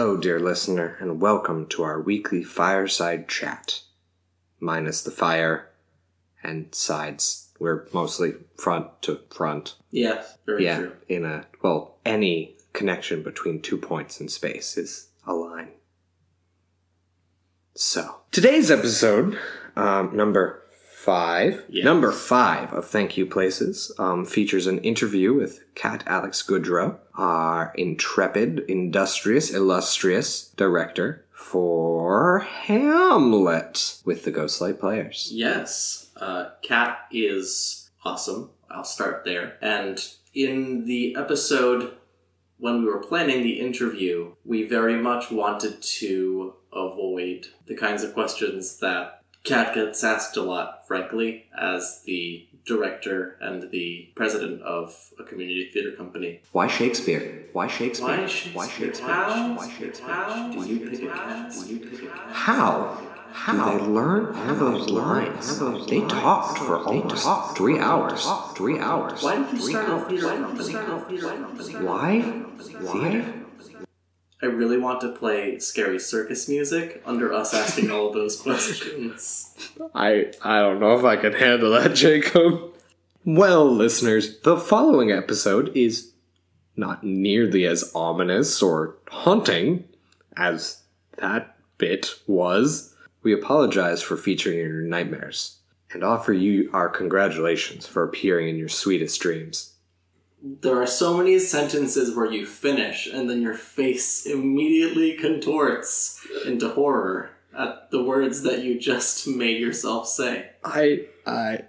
Hello, 0.00 0.16
dear 0.16 0.40
listener, 0.40 0.96
and 0.98 1.20
welcome 1.20 1.66
to 1.66 1.82
our 1.82 2.00
weekly 2.00 2.42
fireside 2.42 3.28
chat. 3.28 3.82
Minus 4.58 5.02
the 5.02 5.10
fire 5.10 5.68
and 6.42 6.74
sides. 6.74 7.50
We're 7.58 7.86
mostly 7.92 8.32
front 8.56 9.02
to 9.02 9.20
front. 9.28 9.74
Yes, 9.90 10.38
very 10.46 10.64
yeah, 10.64 10.78
true. 10.78 10.92
in 11.06 11.26
a, 11.26 11.44
well, 11.60 11.98
any 12.06 12.56
connection 12.72 13.22
between 13.22 13.60
two 13.60 13.76
points 13.76 14.22
in 14.22 14.30
space 14.30 14.78
is 14.78 15.08
a 15.26 15.34
line. 15.34 15.68
So, 17.74 18.20
today's 18.30 18.70
episode, 18.70 19.38
um, 19.76 20.16
number 20.16 20.62
five, 21.04 21.64
Yes. 21.68 21.84
number 21.84 22.12
five 22.12 22.72
of 22.72 22.84
Thank 22.86 23.16
You 23.16 23.24
Places, 23.26 23.92
um, 23.98 24.24
features 24.26 24.66
an 24.66 24.78
interview 24.80 25.32
with 25.32 25.64
Kat 25.74 26.04
Alex 26.06 26.42
Gaudreau, 26.42 26.98
our 27.14 27.72
intrepid, 27.76 28.60
industrious, 28.68 29.50
illustrious 29.50 30.52
director 30.56 31.24
for 31.32 32.40
Hamlet 32.40 34.00
with 34.04 34.24
the 34.24 34.32
Ghostlight 34.32 34.78
Players. 34.78 35.30
Yes, 35.32 36.10
uh, 36.16 36.50
Kat 36.62 36.98
is 37.10 37.90
awesome. 38.04 38.50
I'll 38.70 38.84
start 38.84 39.24
there. 39.24 39.56
And 39.62 40.04
in 40.34 40.84
the 40.84 41.16
episode 41.16 41.94
when 42.58 42.80
we 42.80 42.84
were 42.84 42.98
planning 43.02 43.42
the 43.42 43.58
interview, 43.58 44.34
we 44.44 44.64
very 44.64 44.96
much 44.96 45.30
wanted 45.30 45.80
to 45.80 46.54
avoid 46.72 47.46
the 47.66 47.74
kinds 47.74 48.02
of 48.02 48.12
questions 48.12 48.78
that 48.80 49.19
Kat 49.44 49.74
gets 49.74 50.04
asked 50.04 50.36
a 50.36 50.42
lot, 50.42 50.86
frankly, 50.86 51.46
as 51.58 52.02
the 52.04 52.46
director 52.66 53.36
and 53.40 53.70
the 53.70 54.10
president 54.14 54.60
of 54.62 54.94
a 55.18 55.24
community 55.24 55.70
theater 55.72 55.92
company. 55.92 56.40
Why 56.52 56.66
Shakespeare? 56.66 57.46
Why 57.52 57.66
Shakespeare? 57.66 58.08
Why 58.08 58.26
Shakespeare? 58.26 58.52
Why 58.54 58.68
Shakespeare? 58.68 59.08
How? 59.08 59.54
Why 59.56 59.70
Shakespeare? 59.78 60.08
How 60.08 60.52
Why 60.52 60.66
do 60.66 60.74
you 60.74 60.80
pick 60.80 60.88
a 60.92 60.96
Shakespeare? 60.96 61.10
cat? 61.14 61.52
Do 61.52 61.74
you 61.74 61.80
pick 61.80 62.02
a 62.02 62.06
cat? 62.06 62.18
How? 62.30 63.06
How? 63.32 63.70
Do 63.72 63.78
they 63.78 63.84
learn 63.86 64.34
all 64.36 64.54
those 64.56 64.90
lines? 64.90 65.58
They 65.88 66.00
talked 66.02 66.58
for 66.58 66.78
almost 66.84 67.56
three 67.56 67.78
hours. 67.78 68.28
Three 68.56 68.78
hours. 68.78 69.22
Why 69.22 69.36
did 69.36 69.52
you 69.52 69.58
Three 69.60 69.72
start 69.72 69.88
a 69.88 69.92
hours. 69.92 70.08
theater 70.08 70.36
company? 70.36 71.84
Why? 71.86 72.42
Theater? 72.92 73.34
I 74.42 74.46
really 74.46 74.78
want 74.78 75.02
to 75.02 75.12
play 75.12 75.58
scary 75.58 75.98
circus 75.98 76.48
music 76.48 77.02
under 77.04 77.32
us 77.32 77.52
asking 77.52 77.90
all 77.90 78.08
of 78.08 78.14
those 78.14 78.36
questions. 78.40 79.54
I 79.94 80.32
I 80.42 80.60
don't 80.60 80.80
know 80.80 80.98
if 80.98 81.04
I 81.04 81.16
can 81.16 81.32
handle 81.34 81.72
that, 81.72 81.94
Jacob. 81.94 82.72
Well, 83.24 83.70
listeners, 83.70 84.38
the 84.40 84.56
following 84.56 85.12
episode 85.12 85.76
is 85.76 86.12
not 86.74 87.04
nearly 87.04 87.66
as 87.66 87.92
ominous 87.94 88.62
or 88.62 88.96
haunting 89.08 89.84
as 90.36 90.82
that 91.18 91.56
bit 91.76 92.14
was. 92.26 92.94
We 93.22 93.34
apologize 93.34 94.00
for 94.00 94.16
featuring 94.16 94.58
your 94.58 94.80
nightmares 94.80 95.58
and 95.92 96.02
offer 96.02 96.32
you 96.32 96.70
our 96.72 96.88
congratulations 96.88 97.86
for 97.86 98.02
appearing 98.04 98.48
in 98.48 98.56
your 98.56 98.68
sweetest 98.68 99.20
dreams. 99.20 99.74
There 100.42 100.80
are 100.80 100.86
so 100.86 101.16
many 101.16 101.38
sentences 101.38 102.16
where 102.16 102.30
you 102.30 102.46
finish 102.46 103.06
and 103.06 103.28
then 103.28 103.42
your 103.42 103.54
face 103.54 104.24
immediately 104.24 105.14
contorts 105.14 106.26
into 106.46 106.70
horror 106.70 107.30
at 107.56 107.90
the 107.90 108.02
words 108.02 108.42
that 108.42 108.62
you 108.64 108.78
just 108.78 109.26
made 109.28 109.60
yourself 109.60 110.08
say. 110.08 110.50
I 110.64 111.06
I 111.26 111.64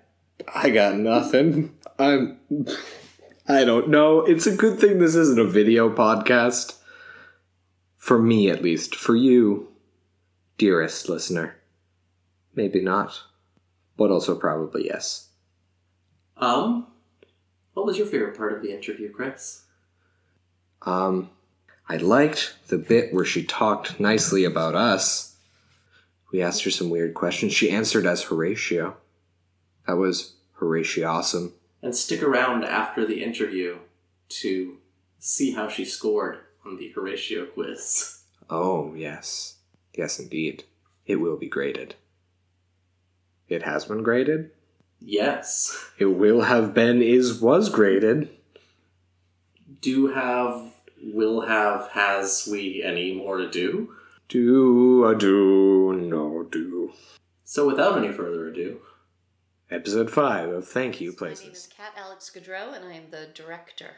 I 0.53 0.69
got 0.69 0.95
nothing. 0.95 1.75
I'm 1.99 2.39
I 3.47 3.65
don't 3.65 3.89
know. 3.89 4.21
It's 4.21 4.47
a 4.47 4.55
good 4.55 4.79
thing 4.79 4.99
this 4.99 5.15
isn't 5.15 5.39
a 5.39 5.45
video 5.45 5.93
podcast. 5.93 6.77
For 7.97 8.19
me 8.19 8.49
at 8.49 8.63
least. 8.63 8.95
For 8.95 9.15
you, 9.15 9.69
dearest 10.57 11.09
listener. 11.09 11.57
Maybe 12.55 12.81
not. 12.81 13.19
But 13.97 14.11
also 14.11 14.35
probably 14.35 14.85
yes. 14.87 15.27
Um, 16.37 16.87
what 17.73 17.85
was 17.85 17.97
your 17.97 18.07
favorite 18.07 18.37
part 18.37 18.53
of 18.53 18.61
the 18.61 18.73
interview, 18.73 19.11
Chris? 19.11 19.63
Um 20.81 21.29
I 21.89 21.97
liked 21.97 22.55
the 22.67 22.77
bit 22.77 23.13
where 23.13 23.25
she 23.25 23.43
talked 23.43 23.99
nicely 23.99 24.45
about 24.45 24.75
us. 24.75 25.35
We 26.31 26.41
asked 26.41 26.63
her 26.63 26.71
some 26.71 26.89
weird 26.89 27.13
questions. 27.13 27.51
She 27.53 27.69
answered 27.69 28.05
as 28.05 28.23
Horatio. 28.23 28.95
That 29.87 29.97
was 29.97 30.35
Horatio 30.53 31.09
awesome. 31.09 31.53
And 31.81 31.95
stick 31.95 32.23
around 32.23 32.63
after 32.63 33.05
the 33.05 33.21
interview 33.21 33.79
to 34.29 34.77
see 35.19 35.51
how 35.51 35.67
she 35.67 35.83
scored 35.83 36.39
on 36.65 36.77
the 36.77 36.89
Horatio 36.89 37.45
quiz. 37.45 38.21
Oh, 38.49 38.93
yes. 38.93 39.57
Yes, 39.93 40.19
indeed. 40.19 40.63
It 41.05 41.17
will 41.17 41.37
be 41.37 41.49
graded. 41.49 41.95
It 43.49 43.63
has 43.63 43.85
been 43.85 44.03
graded? 44.03 44.51
Yes. 45.01 45.89
It 45.97 46.05
will 46.05 46.41
have 46.41 46.73
been, 46.73 47.01
is, 47.01 47.41
was 47.41 47.69
graded. 47.69 48.29
Do 49.81 50.07
have, 50.07 50.73
will 51.01 51.41
have, 51.41 51.89
has 51.89 52.47
we 52.49 52.83
any 52.83 53.13
more 53.13 53.37
to 53.37 53.49
do? 53.49 53.95
Do, 54.29 55.05
a 55.05 55.17
do, 55.17 55.93
no 55.93 56.43
do. 56.43 56.93
So 57.43 57.67
without 57.67 57.97
any 57.97 58.13
further 58.13 58.47
ado, 58.47 58.79
Episode 59.71 60.11
5 60.11 60.49
of 60.49 60.67
Thank 60.67 61.01
You 61.01 61.13
Places. 61.13 61.39
My 61.39 61.45
name 61.45 61.53
is 61.53 61.67
Places. 61.67 61.73
Kat 61.77 61.93
Alex 61.97 62.31
Gaudreau, 62.33 62.75
and 62.75 62.85
I 62.85 62.93
am 62.93 63.09
the 63.09 63.29
director. 63.33 63.91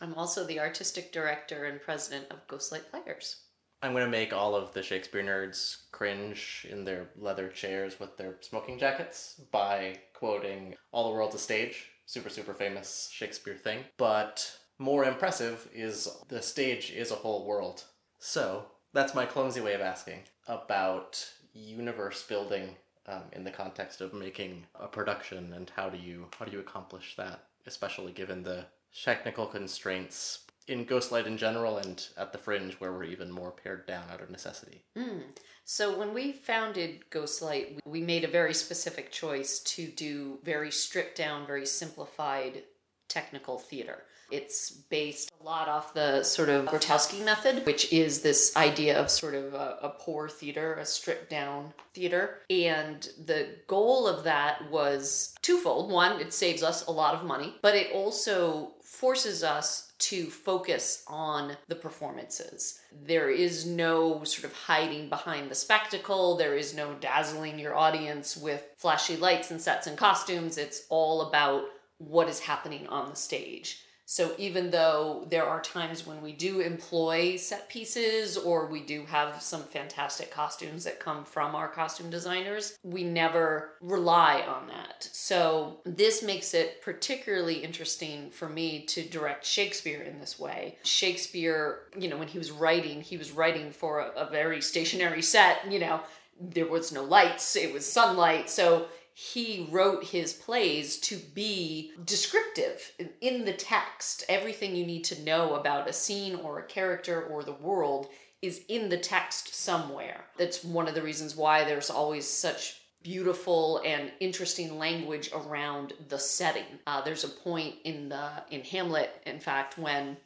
I'm 0.00 0.14
also 0.14 0.46
the 0.46 0.58
artistic 0.60 1.12
director 1.12 1.66
and 1.66 1.80
president 1.80 2.26
of 2.30 2.46
Ghostlight 2.46 2.90
Players. 2.90 3.42
I'm 3.82 3.94
gonna 3.94 4.08
make 4.08 4.32
all 4.32 4.54
of 4.54 4.74
the 4.74 4.82
Shakespeare 4.82 5.22
nerds 5.22 5.90
cringe 5.90 6.66
in 6.68 6.84
their 6.84 7.08
leather 7.16 7.48
chairs 7.48 7.98
with 7.98 8.16
their 8.18 8.36
smoking 8.40 8.78
jackets 8.78 9.40
by 9.50 10.00
quoting 10.12 10.74
All 10.92 11.04
the 11.04 11.14
World's 11.14 11.36
a 11.36 11.38
Stage, 11.38 11.90
super, 12.04 12.28
super 12.28 12.52
famous 12.52 13.08
Shakespeare 13.10 13.56
thing. 13.56 13.84
But 13.96 14.58
more 14.78 15.04
impressive 15.04 15.66
is 15.74 16.08
the 16.28 16.42
stage 16.42 16.90
is 16.90 17.10
a 17.10 17.16
whole 17.16 17.46
world. 17.46 17.84
So, 18.18 18.66
that's 18.92 19.14
my 19.14 19.24
clumsy 19.24 19.62
way 19.62 19.72
of 19.72 19.80
asking 19.80 20.24
about 20.46 21.32
universe 21.54 22.22
building 22.26 22.76
um, 23.06 23.22
in 23.32 23.44
the 23.44 23.50
context 23.50 24.02
of 24.02 24.12
making 24.12 24.66
a 24.74 24.88
production 24.88 25.54
and 25.54 25.70
how 25.74 25.88
do 25.88 25.96
you 25.96 26.26
how 26.38 26.44
do 26.44 26.52
you 26.52 26.60
accomplish 26.60 27.16
that, 27.16 27.44
especially 27.66 28.12
given 28.12 28.42
the 28.42 28.66
technical 29.04 29.46
constraints 29.46 30.40
in 30.68 30.84
Ghostlight 30.84 31.26
in 31.26 31.36
general 31.36 31.78
and 31.78 32.06
at 32.16 32.32
the 32.32 32.38
Fringe 32.38 32.74
where 32.74 32.92
we're 32.92 33.04
even 33.04 33.30
more 33.30 33.50
pared 33.50 33.86
down 33.86 34.04
out 34.12 34.20
of 34.20 34.30
necessity. 34.30 34.82
Hmm. 34.96 35.20
So, 35.64 35.96
when 35.96 36.14
we 36.14 36.32
founded 36.32 37.10
Ghostlight, 37.10 37.78
we 37.84 38.00
made 38.00 38.24
a 38.24 38.28
very 38.28 38.54
specific 38.54 39.12
choice 39.12 39.60
to 39.60 39.86
do 39.86 40.38
very 40.42 40.70
stripped 40.70 41.16
down, 41.16 41.46
very 41.46 41.66
simplified 41.66 42.64
technical 43.08 43.58
theater. 43.58 44.04
It's 44.30 44.70
based 44.70 45.32
a 45.40 45.44
lot 45.44 45.68
off 45.68 45.94
the 45.94 46.22
sort 46.22 46.48
of 46.48 46.66
Grotowski 46.66 47.24
method, 47.24 47.66
which 47.66 47.92
is 47.92 48.20
this 48.20 48.56
idea 48.56 48.98
of 48.98 49.10
sort 49.10 49.34
of 49.34 49.54
a, 49.54 49.78
a 49.82 49.88
poor 49.90 50.28
theater, 50.28 50.74
a 50.74 50.84
stripped 50.84 51.30
down 51.30 51.72
theater. 51.94 52.38
And 52.48 53.08
the 53.24 53.48
goal 53.66 54.06
of 54.06 54.24
that 54.24 54.70
was 54.70 55.34
twofold. 55.42 55.90
One, 55.90 56.20
it 56.20 56.32
saves 56.32 56.62
us 56.62 56.86
a 56.86 56.92
lot 56.92 57.14
of 57.14 57.24
money, 57.24 57.54
but 57.62 57.74
it 57.74 57.92
also 57.92 58.72
forces 58.82 59.42
us 59.42 59.92
to 59.98 60.26
focus 60.26 61.04
on 61.06 61.56
the 61.68 61.74
performances. 61.74 62.80
There 63.04 63.30
is 63.30 63.66
no 63.66 64.24
sort 64.24 64.44
of 64.44 64.56
hiding 64.56 65.08
behind 65.08 65.50
the 65.50 65.54
spectacle, 65.54 66.36
there 66.36 66.56
is 66.56 66.74
no 66.74 66.94
dazzling 66.94 67.58
your 67.58 67.76
audience 67.76 68.36
with 68.36 68.64
flashy 68.76 69.16
lights 69.16 69.50
and 69.50 69.60
sets 69.60 69.86
and 69.86 69.96
costumes. 69.96 70.56
It's 70.56 70.86
all 70.88 71.22
about 71.28 71.64
what 71.98 72.28
is 72.28 72.40
happening 72.40 72.86
on 72.88 73.10
the 73.10 73.16
stage. 73.16 73.84
So 74.10 74.34
even 74.38 74.72
though 74.72 75.24
there 75.30 75.44
are 75.44 75.60
times 75.60 76.04
when 76.04 76.20
we 76.20 76.32
do 76.32 76.58
employ 76.58 77.36
set 77.36 77.68
pieces 77.68 78.36
or 78.36 78.66
we 78.66 78.80
do 78.80 79.04
have 79.04 79.40
some 79.40 79.62
fantastic 79.62 80.32
costumes 80.32 80.82
that 80.82 80.98
come 80.98 81.24
from 81.24 81.54
our 81.54 81.68
costume 81.68 82.10
designers, 82.10 82.76
we 82.82 83.04
never 83.04 83.76
rely 83.80 84.40
on 84.40 84.66
that. 84.66 85.08
So 85.12 85.78
this 85.84 86.24
makes 86.24 86.54
it 86.54 86.82
particularly 86.82 87.62
interesting 87.62 88.30
for 88.30 88.48
me 88.48 88.80
to 88.86 89.04
direct 89.04 89.46
Shakespeare 89.46 90.02
in 90.02 90.18
this 90.18 90.40
way. 90.40 90.78
Shakespeare, 90.82 91.82
you 91.96 92.08
know, 92.08 92.16
when 92.16 92.26
he 92.26 92.38
was 92.38 92.50
writing, 92.50 93.02
he 93.02 93.16
was 93.16 93.30
writing 93.30 93.70
for 93.70 94.00
a, 94.00 94.26
a 94.26 94.28
very 94.28 94.60
stationary 94.60 95.22
set, 95.22 95.70
you 95.70 95.78
know, 95.78 96.00
there 96.40 96.66
was 96.66 96.90
no 96.90 97.04
lights, 97.04 97.54
it 97.54 97.72
was 97.72 97.86
sunlight. 97.86 98.48
So 98.50 98.88
he 99.20 99.68
wrote 99.70 100.02
his 100.02 100.32
plays 100.32 100.96
to 100.96 101.14
be 101.18 101.92
descriptive 102.06 102.92
in- 103.20 103.44
the 103.44 103.52
text. 103.52 104.24
Everything 104.30 104.74
you 104.74 104.86
need 104.86 105.04
to 105.04 105.20
know 105.20 105.56
about 105.56 105.86
a 105.86 105.92
scene 105.92 106.36
or 106.36 106.58
a 106.58 106.66
character 106.66 107.22
or 107.22 107.42
the 107.42 107.52
world 107.52 108.08
is 108.40 108.62
in 108.68 108.88
the 108.88 108.96
text 108.96 109.54
somewhere. 109.54 110.24
That's 110.38 110.64
one 110.64 110.88
of 110.88 110.94
the 110.94 111.02
reasons 111.02 111.36
why 111.36 111.64
there's 111.64 111.90
always 111.90 112.26
such 112.26 112.80
beautiful 113.02 113.82
and 113.84 114.10
interesting 114.20 114.78
language 114.78 115.28
around 115.34 115.92
the 116.08 116.18
setting. 116.18 116.78
Uh, 116.86 117.02
there's 117.02 117.24
a 117.24 117.28
point 117.28 117.74
in 117.84 118.08
the 118.08 118.42
in 118.50 118.62
Hamlet, 118.62 119.10
in 119.26 119.38
fact, 119.38 119.76
when 119.76 120.16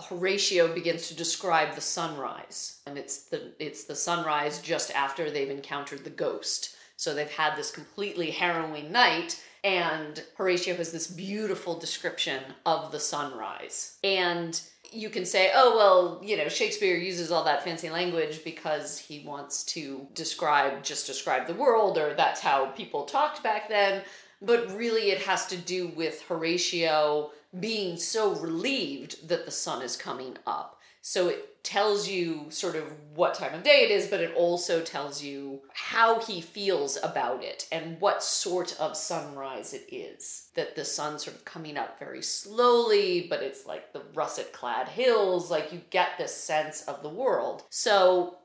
Horatio 0.00 0.72
begins 0.72 1.08
to 1.08 1.14
describe 1.14 1.74
the 1.74 1.82
sunrise, 1.82 2.80
and 2.86 2.96
it's 2.96 3.24
the 3.24 3.52
it's 3.58 3.84
the 3.84 3.96
sunrise 3.96 4.62
just 4.62 4.90
after 4.92 5.30
they've 5.30 5.50
encountered 5.50 6.04
the 6.04 6.10
ghost. 6.24 6.76
So 6.98 7.14
they've 7.14 7.30
had 7.30 7.56
this 7.56 7.70
completely 7.70 8.32
harrowing 8.32 8.90
night, 8.90 9.40
and 9.62 10.20
Horatio 10.36 10.74
has 10.74 10.90
this 10.90 11.06
beautiful 11.06 11.78
description 11.78 12.42
of 12.66 12.90
the 12.90 12.98
sunrise. 12.98 13.98
And 14.02 14.60
you 14.90 15.08
can 15.08 15.24
say, 15.24 15.52
oh, 15.54 15.76
well, 15.76 16.20
you 16.28 16.36
know, 16.36 16.48
Shakespeare 16.48 16.96
uses 16.96 17.30
all 17.30 17.44
that 17.44 17.62
fancy 17.62 17.88
language 17.88 18.42
because 18.42 18.98
he 18.98 19.20
wants 19.24 19.62
to 19.66 20.08
describe, 20.14 20.82
just 20.82 21.06
describe 21.06 21.46
the 21.46 21.54
world, 21.54 21.98
or 21.98 22.14
that's 22.14 22.40
how 22.40 22.66
people 22.66 23.04
talked 23.04 23.44
back 23.44 23.68
then. 23.68 24.02
But 24.42 24.76
really, 24.76 25.12
it 25.12 25.22
has 25.22 25.46
to 25.46 25.56
do 25.56 25.92
with 25.94 26.22
Horatio 26.22 27.30
being 27.60 27.96
so 27.96 28.34
relieved 28.34 29.28
that 29.28 29.44
the 29.44 29.52
sun 29.52 29.82
is 29.82 29.96
coming 29.96 30.36
up. 30.48 30.77
So 31.10 31.28
it 31.28 31.64
tells 31.64 32.06
you 32.06 32.44
sort 32.50 32.76
of 32.76 32.84
what 33.14 33.32
time 33.32 33.54
of 33.54 33.62
day 33.62 33.80
it 33.82 33.90
is, 33.90 34.08
but 34.08 34.20
it 34.20 34.34
also 34.34 34.82
tells 34.82 35.22
you 35.22 35.62
how 35.72 36.20
he 36.20 36.42
feels 36.42 36.98
about 37.02 37.42
it 37.42 37.66
and 37.72 37.98
what 37.98 38.22
sort 38.22 38.78
of 38.78 38.94
sunrise 38.94 39.72
it 39.72 39.86
is. 39.90 40.50
That 40.54 40.76
the 40.76 40.84
sun's 40.84 41.24
sort 41.24 41.36
of 41.36 41.46
coming 41.46 41.78
up 41.78 41.98
very 41.98 42.20
slowly, 42.22 43.26
but 43.30 43.42
it's 43.42 43.64
like 43.64 43.94
the 43.94 44.02
russet 44.12 44.52
clad 44.52 44.86
hills, 44.86 45.50
like 45.50 45.72
you 45.72 45.80
get 45.88 46.18
this 46.18 46.36
sense 46.36 46.82
of 46.82 47.02
the 47.02 47.08
world. 47.08 47.62
So 47.70 48.37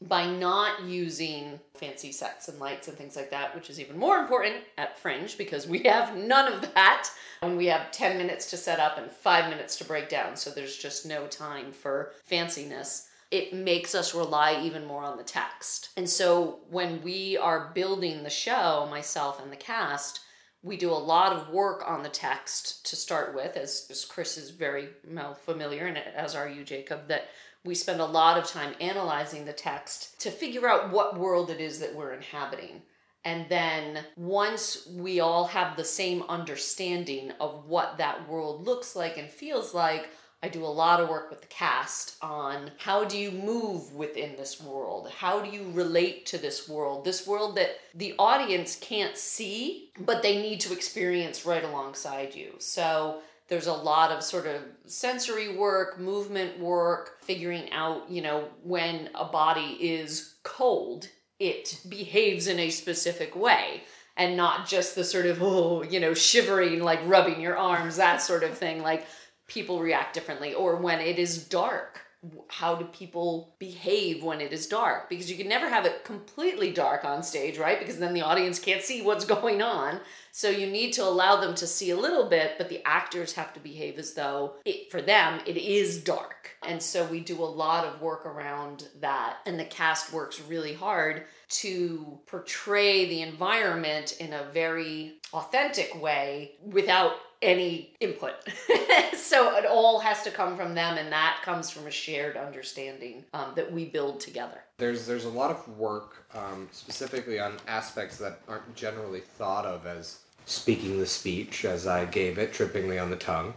by 0.00 0.26
not 0.26 0.84
using 0.84 1.58
fancy 1.74 2.12
sets 2.12 2.48
and 2.48 2.60
lights 2.60 2.86
and 2.86 2.96
things 2.96 3.16
like 3.16 3.30
that, 3.30 3.54
which 3.54 3.68
is 3.68 3.80
even 3.80 3.98
more 3.98 4.18
important 4.18 4.56
at 4.76 4.98
Fringe 4.98 5.36
because 5.36 5.66
we 5.66 5.80
have 5.80 6.16
none 6.16 6.52
of 6.52 6.62
that. 6.74 7.10
And 7.42 7.56
we 7.56 7.66
have 7.66 7.90
10 7.90 8.16
minutes 8.16 8.48
to 8.50 8.56
set 8.56 8.78
up 8.78 8.96
and 8.96 9.10
five 9.10 9.50
minutes 9.50 9.76
to 9.76 9.84
break 9.84 10.08
down. 10.08 10.36
So 10.36 10.50
there's 10.50 10.76
just 10.76 11.04
no 11.04 11.26
time 11.26 11.72
for 11.72 12.12
fanciness. 12.30 13.06
It 13.30 13.52
makes 13.52 13.94
us 13.94 14.14
rely 14.14 14.60
even 14.62 14.86
more 14.86 15.02
on 15.02 15.18
the 15.18 15.24
text. 15.24 15.90
And 15.96 16.08
so 16.08 16.60
when 16.70 17.02
we 17.02 17.36
are 17.36 17.72
building 17.74 18.22
the 18.22 18.30
show, 18.30 18.86
myself 18.90 19.42
and 19.42 19.52
the 19.52 19.56
cast, 19.56 20.20
we 20.62 20.76
do 20.76 20.90
a 20.90 20.94
lot 20.94 21.32
of 21.32 21.50
work 21.50 21.84
on 21.86 22.02
the 22.02 22.08
text 22.08 22.84
to 22.86 22.96
start 22.96 23.34
with, 23.34 23.56
as, 23.56 23.86
as 23.90 24.04
Chris 24.04 24.36
is 24.36 24.50
very 24.50 24.88
well 25.08 25.34
familiar, 25.34 25.86
and 25.86 25.96
as 25.98 26.34
are 26.34 26.48
you, 26.48 26.64
Jacob, 26.64 27.06
that 27.08 27.28
we 27.64 27.74
spend 27.74 28.00
a 28.00 28.06
lot 28.06 28.38
of 28.38 28.46
time 28.46 28.74
analyzing 28.80 29.44
the 29.44 29.52
text 29.52 30.20
to 30.20 30.30
figure 30.30 30.68
out 30.68 30.90
what 30.90 31.18
world 31.18 31.50
it 31.50 31.60
is 31.60 31.80
that 31.80 31.94
we're 31.94 32.12
inhabiting. 32.12 32.82
And 33.24 33.46
then 33.48 34.04
once 34.16 34.88
we 34.90 35.20
all 35.20 35.46
have 35.46 35.76
the 35.76 35.84
same 35.84 36.22
understanding 36.28 37.32
of 37.40 37.66
what 37.66 37.98
that 37.98 38.28
world 38.28 38.64
looks 38.64 38.94
like 38.96 39.18
and 39.18 39.28
feels 39.28 39.74
like, 39.74 40.08
I 40.40 40.48
do 40.48 40.64
a 40.64 40.66
lot 40.66 41.00
of 41.00 41.08
work 41.08 41.30
with 41.30 41.40
the 41.40 41.48
cast 41.48 42.16
on 42.22 42.70
how 42.78 43.04
do 43.04 43.18
you 43.18 43.32
move 43.32 43.92
within 43.92 44.36
this 44.36 44.62
world? 44.62 45.10
How 45.10 45.40
do 45.40 45.50
you 45.50 45.68
relate 45.72 46.26
to 46.26 46.38
this 46.38 46.68
world? 46.68 47.04
This 47.04 47.26
world 47.26 47.56
that 47.56 47.70
the 47.92 48.14
audience 48.20 48.76
can't 48.76 49.16
see, 49.16 49.90
but 49.98 50.22
they 50.22 50.40
need 50.40 50.60
to 50.60 50.72
experience 50.72 51.44
right 51.44 51.64
alongside 51.64 52.36
you. 52.36 52.54
So 52.58 53.20
there's 53.48 53.66
a 53.66 53.72
lot 53.72 54.10
of 54.10 54.22
sort 54.22 54.46
of 54.46 54.62
sensory 54.86 55.56
work, 55.56 55.98
movement 55.98 56.58
work, 56.58 57.20
figuring 57.22 57.70
out, 57.72 58.10
you 58.10 58.20
know, 58.20 58.48
when 58.62 59.08
a 59.14 59.24
body 59.24 59.76
is 59.80 60.34
cold, 60.42 61.08
it 61.38 61.80
behaves 61.88 62.46
in 62.46 62.58
a 62.58 62.70
specific 62.70 63.34
way 63.34 63.82
and 64.16 64.36
not 64.36 64.68
just 64.68 64.94
the 64.94 65.04
sort 65.04 65.26
of, 65.26 65.42
oh, 65.42 65.82
you 65.82 66.00
know, 66.00 66.12
shivering, 66.12 66.80
like 66.80 67.00
rubbing 67.06 67.40
your 67.40 67.56
arms, 67.56 67.96
that 67.96 68.20
sort 68.20 68.42
of 68.42 68.58
thing. 68.58 68.82
Like 68.82 69.06
people 69.46 69.80
react 69.80 70.12
differently. 70.12 70.52
Or 70.52 70.76
when 70.76 71.00
it 71.00 71.18
is 71.18 71.44
dark, 71.44 72.02
how 72.48 72.74
do 72.74 72.84
people 72.86 73.54
behave 73.58 74.24
when 74.24 74.40
it 74.40 74.52
is 74.52 74.66
dark? 74.66 75.08
Because 75.08 75.30
you 75.30 75.36
can 75.36 75.48
never 75.48 75.68
have 75.68 75.86
it 75.86 76.04
completely 76.04 76.72
dark 76.72 77.04
on 77.04 77.22
stage, 77.22 77.58
right? 77.58 77.78
Because 77.78 77.98
then 77.98 78.12
the 78.12 78.22
audience 78.22 78.58
can't 78.58 78.82
see 78.82 79.02
what's 79.02 79.24
going 79.36 79.62
on. 79.62 80.00
So 80.32 80.50
you 80.50 80.66
need 80.66 80.92
to 80.94 81.04
allow 81.04 81.40
them 81.40 81.54
to 81.56 81.66
see 81.66 81.90
a 81.90 81.96
little 81.96 82.28
bit, 82.28 82.52
but 82.58 82.68
the 82.68 82.82
actors 82.84 83.34
have 83.34 83.52
to 83.54 83.60
behave 83.60 83.98
as 83.98 84.14
though 84.14 84.54
it, 84.64 84.90
for 84.90 85.00
them, 85.00 85.40
it 85.46 85.56
is 85.56 86.02
dark. 86.02 86.56
And 86.66 86.82
so 86.82 87.04
we 87.04 87.20
do 87.20 87.42
a 87.42 87.44
lot 87.44 87.84
of 87.84 88.02
work 88.02 88.26
around 88.26 88.88
that. 89.00 89.38
And 89.46 89.58
the 89.58 89.64
cast 89.64 90.12
works 90.12 90.40
really 90.40 90.74
hard 90.74 91.24
to 91.48 92.18
portray 92.26 93.08
the 93.08 93.22
environment 93.22 94.16
in 94.20 94.32
a 94.32 94.50
very 94.52 95.14
authentic 95.32 96.00
way 96.00 96.52
without 96.62 97.12
any 97.42 97.94
input. 98.00 98.34
so 99.14 99.56
it 99.56 99.66
all 99.66 100.00
has 100.00 100.22
to 100.22 100.30
come 100.30 100.56
from 100.56 100.74
them, 100.74 100.98
and 100.98 101.12
that 101.12 101.40
comes 101.44 101.70
from 101.70 101.86
a 101.86 101.90
shared 101.90 102.36
understanding 102.36 103.24
um, 103.34 103.52
that 103.54 103.70
we 103.70 103.84
build 103.84 104.20
together. 104.20 104.58
There's 104.78 105.06
there's 105.06 105.24
a 105.24 105.30
lot 105.30 105.50
of 105.50 105.78
work 105.78 106.24
um, 106.34 106.68
specifically 106.72 107.38
on 107.38 107.56
aspects 107.66 108.18
that 108.18 108.40
aren't 108.48 108.74
generally 108.74 109.20
thought 109.20 109.66
of 109.66 109.86
as 109.86 110.18
speaking 110.46 110.98
the 110.98 111.06
speech, 111.06 111.64
as 111.64 111.86
I 111.86 112.04
gave 112.06 112.38
it, 112.38 112.52
trippingly 112.52 113.00
on 113.00 113.10
the 113.10 113.16
tongue. 113.16 113.54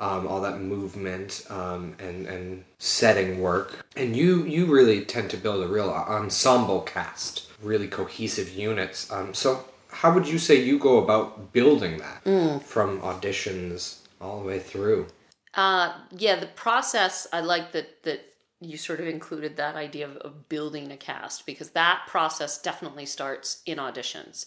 Um, 0.00 0.26
all 0.26 0.40
that 0.40 0.60
movement 0.60 1.46
um, 1.48 1.94
and 2.00 2.26
and 2.26 2.64
setting 2.78 3.40
work, 3.40 3.86
and 3.96 4.16
you 4.16 4.44
you 4.44 4.66
really 4.66 5.04
tend 5.04 5.30
to 5.30 5.36
build 5.36 5.62
a 5.62 5.68
real 5.68 5.90
ensemble 5.90 6.80
cast, 6.80 7.46
really 7.62 7.86
cohesive 7.86 8.50
units. 8.50 9.12
Um, 9.12 9.32
so 9.32 9.64
how 9.92 10.12
would 10.12 10.26
you 10.26 10.38
say 10.38 10.62
you 10.62 10.78
go 10.78 10.98
about 10.98 11.52
building 11.52 11.98
that 11.98 12.24
mm. 12.24 12.62
from 12.62 13.00
auditions 13.00 13.98
all 14.20 14.40
the 14.40 14.46
way 14.46 14.58
through? 14.58 15.06
Uh, 15.54 15.92
yeah, 16.10 16.36
the 16.36 16.46
process. 16.46 17.26
I 17.32 17.40
like 17.40 17.72
that 17.72 18.02
that 18.04 18.32
you 18.60 18.76
sort 18.76 19.00
of 19.00 19.06
included 19.06 19.56
that 19.56 19.74
idea 19.74 20.06
of, 20.06 20.16
of 20.18 20.48
building 20.48 20.90
a 20.92 20.96
cast 20.96 21.44
because 21.46 21.70
that 21.70 22.04
process 22.06 22.60
definitely 22.60 23.06
starts 23.06 23.60
in 23.66 23.78
auditions. 23.78 24.46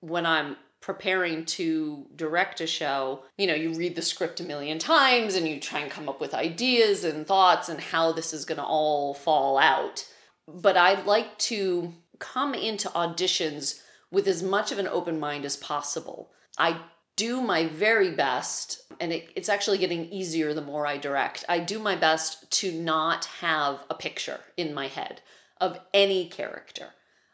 When 0.00 0.26
I'm 0.26 0.56
preparing 0.80 1.44
to 1.44 2.06
direct 2.16 2.60
a 2.60 2.66
show, 2.66 3.22
you 3.38 3.46
know, 3.46 3.54
you 3.54 3.72
read 3.72 3.94
the 3.94 4.02
script 4.02 4.40
a 4.40 4.44
million 4.44 4.78
times 4.78 5.36
and 5.36 5.46
you 5.46 5.60
try 5.60 5.78
and 5.78 5.90
come 5.90 6.08
up 6.08 6.20
with 6.20 6.34
ideas 6.34 7.04
and 7.04 7.24
thoughts 7.24 7.68
and 7.68 7.80
how 7.80 8.10
this 8.12 8.34
is 8.34 8.44
going 8.44 8.58
to 8.58 8.64
all 8.64 9.14
fall 9.14 9.58
out. 9.58 10.04
But 10.48 10.76
I 10.76 11.00
like 11.04 11.38
to 11.38 11.94
come 12.18 12.52
into 12.52 12.88
auditions 12.90 13.81
with 14.12 14.28
as 14.28 14.42
much 14.42 14.70
of 14.70 14.78
an 14.78 14.86
open 14.86 15.18
mind 15.18 15.44
as 15.44 15.56
possible. 15.56 16.30
I 16.58 16.80
do 17.16 17.40
my 17.40 17.66
very 17.66 18.12
best, 18.12 18.82
and 19.00 19.12
it, 19.12 19.30
it's 19.34 19.48
actually 19.48 19.78
getting 19.78 20.06
easier 20.06 20.54
the 20.54 20.60
more 20.60 20.86
I 20.86 20.98
direct. 20.98 21.44
I 21.48 21.58
do 21.58 21.78
my 21.78 21.96
best 21.96 22.50
to 22.60 22.72
not 22.72 23.24
have 23.40 23.80
a 23.90 23.94
picture 23.94 24.40
in 24.56 24.72
my 24.72 24.86
head 24.86 25.22
of 25.60 25.80
any 25.92 26.28
character, 26.28 26.90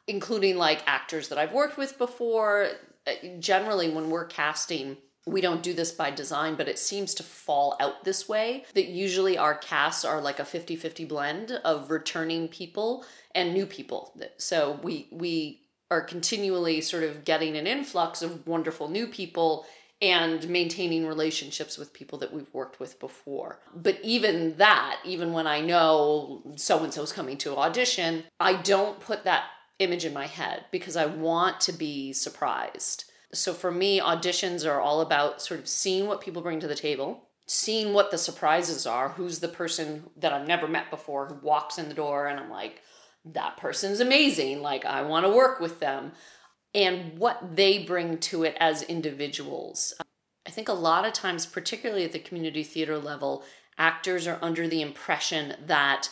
including 0.07 0.57
like 0.57 0.83
actors 0.87 1.29
that 1.29 1.39
I've 1.39 1.53
worked 1.53 1.77
with 1.77 1.99
before. 1.99 2.69
Uh, 3.07 3.13
generally, 3.39 3.91
when 3.91 4.11
we're 4.11 4.27
casting, 4.27 4.97
we 5.27 5.41
don't 5.41 5.63
do 5.63 5.75
this 5.75 5.93
by 5.93 6.11
design, 6.11 6.55
but 6.55 6.69
it 6.69 6.79
seems 6.79 7.15
to 7.15 7.23
fall 7.23 7.77
out 7.81 8.05
this 8.05 8.29
way. 8.29 8.65
That 8.75 8.89
usually 8.89 9.39
our 9.39 9.55
casts 9.57 10.05
are 10.05 10.21
like 10.21 10.39
a 10.39 10.45
50 10.45 10.77
50 10.77 11.05
blend 11.05 11.53
of 11.65 11.91
returning 11.91 12.49
people 12.49 13.05
and 13.35 13.53
new 13.53 13.67
people. 13.67 14.13
So 14.39 14.79
we, 14.83 15.09
we, 15.13 15.63
are 15.91 16.01
continually 16.01 16.81
sort 16.81 17.03
of 17.03 17.25
getting 17.25 17.57
an 17.57 17.67
influx 17.67 18.23
of 18.23 18.47
wonderful 18.47 18.89
new 18.89 19.07
people 19.07 19.67
and 20.01 20.49
maintaining 20.49 21.07
relationships 21.07 21.77
with 21.77 21.93
people 21.93 22.19
that 22.19 22.33
we've 22.33 22.53
worked 22.53 22.79
with 22.79 23.01
before. 23.01 23.59
But 23.75 23.99
even 24.03 24.57
that, 24.59 25.01
even 25.05 25.33
when 25.33 25.47
I 25.47 25.61
know 25.61 26.43
so 26.57 26.85
and 26.85 26.93
so's 26.93 27.13
coming 27.13 27.37
to 27.39 27.57
audition, 27.57 28.25
I 28.39 28.55
don't 28.55 29.01
put 29.01 29.25
that 29.25 29.45
image 29.79 30.05
in 30.05 30.13
my 30.13 30.27
head 30.27 30.67
because 30.71 30.97
I 30.97 31.07
want 31.07 31.61
to 31.63 31.73
be 31.73 32.13
surprised. 32.13 33.05
So 33.33 33.53
for 33.53 33.71
me, 33.71 34.01
auditions 34.01 34.69
are 34.69 34.81
all 34.81 35.01
about 35.01 35.43
sort 35.43 35.61
of 35.61 35.69
seeing 35.69 36.07
what 36.07 36.21
people 36.21 36.43
bring 36.43 36.61
to 36.61 36.69
the 36.69 36.75
table, 36.75 37.29
seeing 37.47 37.93
what 37.93 38.11
the 38.11 38.19
surprises 38.19 38.87
are, 38.87 39.11
who's 39.11 39.41
the 39.41 39.49
person 39.49 40.05
that 40.17 40.33
I've 40.33 40.47
never 40.47 40.69
met 40.69 40.91
before 40.91 41.27
who 41.27 41.35
walks 41.47 41.77
in 41.77 41.89
the 41.89 41.95
door 41.95 42.29
and 42.29 42.39
I'm 42.39 42.51
like, 42.51 42.83
that 43.25 43.57
person's 43.57 44.01
amazing. 44.01 44.63
Like, 44.63 44.85
I 44.85 45.03
want 45.03 45.27
to 45.27 45.33
work 45.33 45.61
with 45.61 45.81
them. 45.81 46.13
And 46.75 47.19
what 47.19 47.57
they 47.57 47.83
bring 47.83 48.19
to 48.19 48.45
it 48.45 48.57
as 48.61 48.83
individuals. 48.83 49.95
I 50.47 50.51
think 50.51 50.69
a 50.69 50.75
lot 50.75 51.07
of 51.07 51.13
times, 51.13 51.47
particularly 51.47 52.05
at 52.05 52.13
the 52.13 52.19
community 52.19 52.63
theater 52.63 52.99
level, 52.99 53.45
actors 53.79 54.27
are 54.27 54.39
under 54.43 54.69
the 54.69 54.83
impression 54.83 55.55
that 55.67 56.11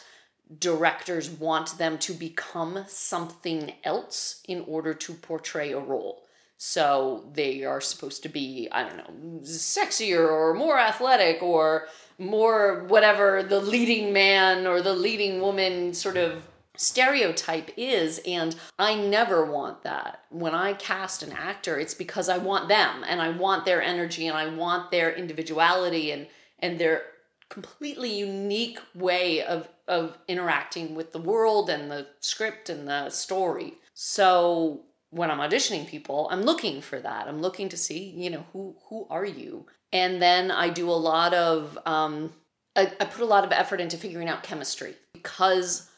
directors 0.59 1.29
want 1.29 1.79
them 1.79 1.99
to 1.99 2.13
become 2.13 2.85
something 2.87 3.73
else 3.85 4.43
in 4.47 4.65
order 4.67 4.95
to 4.95 5.15
portray 5.15 5.73
a 5.73 5.79
role. 5.79 6.23
So 6.59 7.31
they 7.35 7.65
are 7.65 7.81
supposed 7.81 8.23
to 8.23 8.29
be, 8.29 8.69
I 8.73 8.83
don't 8.83 8.97
know, 8.97 9.41
sexier 9.43 10.31
or 10.31 10.55
more 10.55 10.79
athletic 10.79 11.43
or 11.43 11.89
more 12.19 12.85
whatever 12.85 13.43
the 13.43 13.61
leading 13.61 14.13
man 14.13 14.67
or 14.67 14.81
the 14.81 14.95
leading 14.95 15.41
woman 15.41 15.93
sort 15.93 16.17
of 16.17 16.43
stereotype 16.77 17.71
is 17.77 18.21
and 18.27 18.57
I 18.79 18.95
never 18.95 19.45
want 19.45 19.83
that. 19.83 20.23
When 20.31 20.55
I 20.55 20.75
cast 20.75 21.23
an 21.23 21.33
actor, 21.33 21.79
it's 21.79 21.95
because 21.95 22.29
I 22.29 22.39
want 22.39 22.69
them 22.69 23.05
and 23.07 23.21
I 23.21 23.31
want 23.31 23.65
their 23.65 23.83
energy 23.83 24.27
and 24.27 24.37
I 24.37 24.49
want 24.49 24.91
their 24.91 25.13
individuality 25.13 26.11
and 26.11 26.27
and 26.59 26.79
their 26.79 27.03
completely 27.49 28.13
unique 28.13 28.81
way 28.95 29.43
of 29.43 29.69
of 29.89 30.19
interacting 30.27 30.95
with 30.95 31.13
the 31.13 31.21
world 31.21 31.71
and 31.71 31.91
the 31.91 32.07
script 32.21 32.69
and 32.69 32.89
the 32.89 33.09
story. 33.11 33.75
So 33.95 34.83
when 35.11 35.31
I'm 35.31 35.39
auditioning 35.39 35.87
people, 35.87 36.29
I'm 36.31 36.43
looking 36.43 36.81
for 36.81 36.99
that. 37.01 37.29
I'm 37.29 37.41
looking 37.41 37.69
to 37.69 37.77
see, 37.77 38.11
you 38.17 38.31
know, 38.31 38.45
who 38.53 38.77
who 38.89 39.07
are 39.11 39.25
you? 39.25 39.67
And 39.93 40.21
then 40.21 40.51
I 40.51 40.69
do 40.69 40.91
a 40.91 40.93
lot 40.93 41.33
of 41.35 41.79
um, 41.87 42.33
I, 42.75 42.93
I 43.01 43.05
put 43.05 43.23
a 43.23 43.27
lot 43.27 43.45
of 43.45 43.53
effort 43.53 43.81
into 43.81 43.97
figuring 43.97 44.29
out 44.29 44.43
chemistry 44.43 44.95
because 45.13 45.89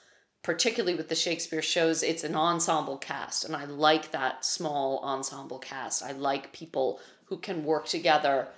particularly 0.42 0.97
with 0.97 1.09
the 1.09 1.14
Shakespeare 1.14 1.62
shows, 1.62 2.02
it's 2.02 2.25
an 2.25 2.35
ensemble 2.35 2.97
cast, 2.97 3.45
and 3.45 3.54
I 3.54 3.64
like 3.64 4.12
that 4.12 4.45
small 4.45 5.00
ensemble 5.00 5.59
cast. 5.59 6.02
I 6.02 6.12
like 6.12 6.52
people 6.52 7.00
who 7.26 7.38
can 7.38 7.64
work 7.64 7.87
together, 7.87 8.49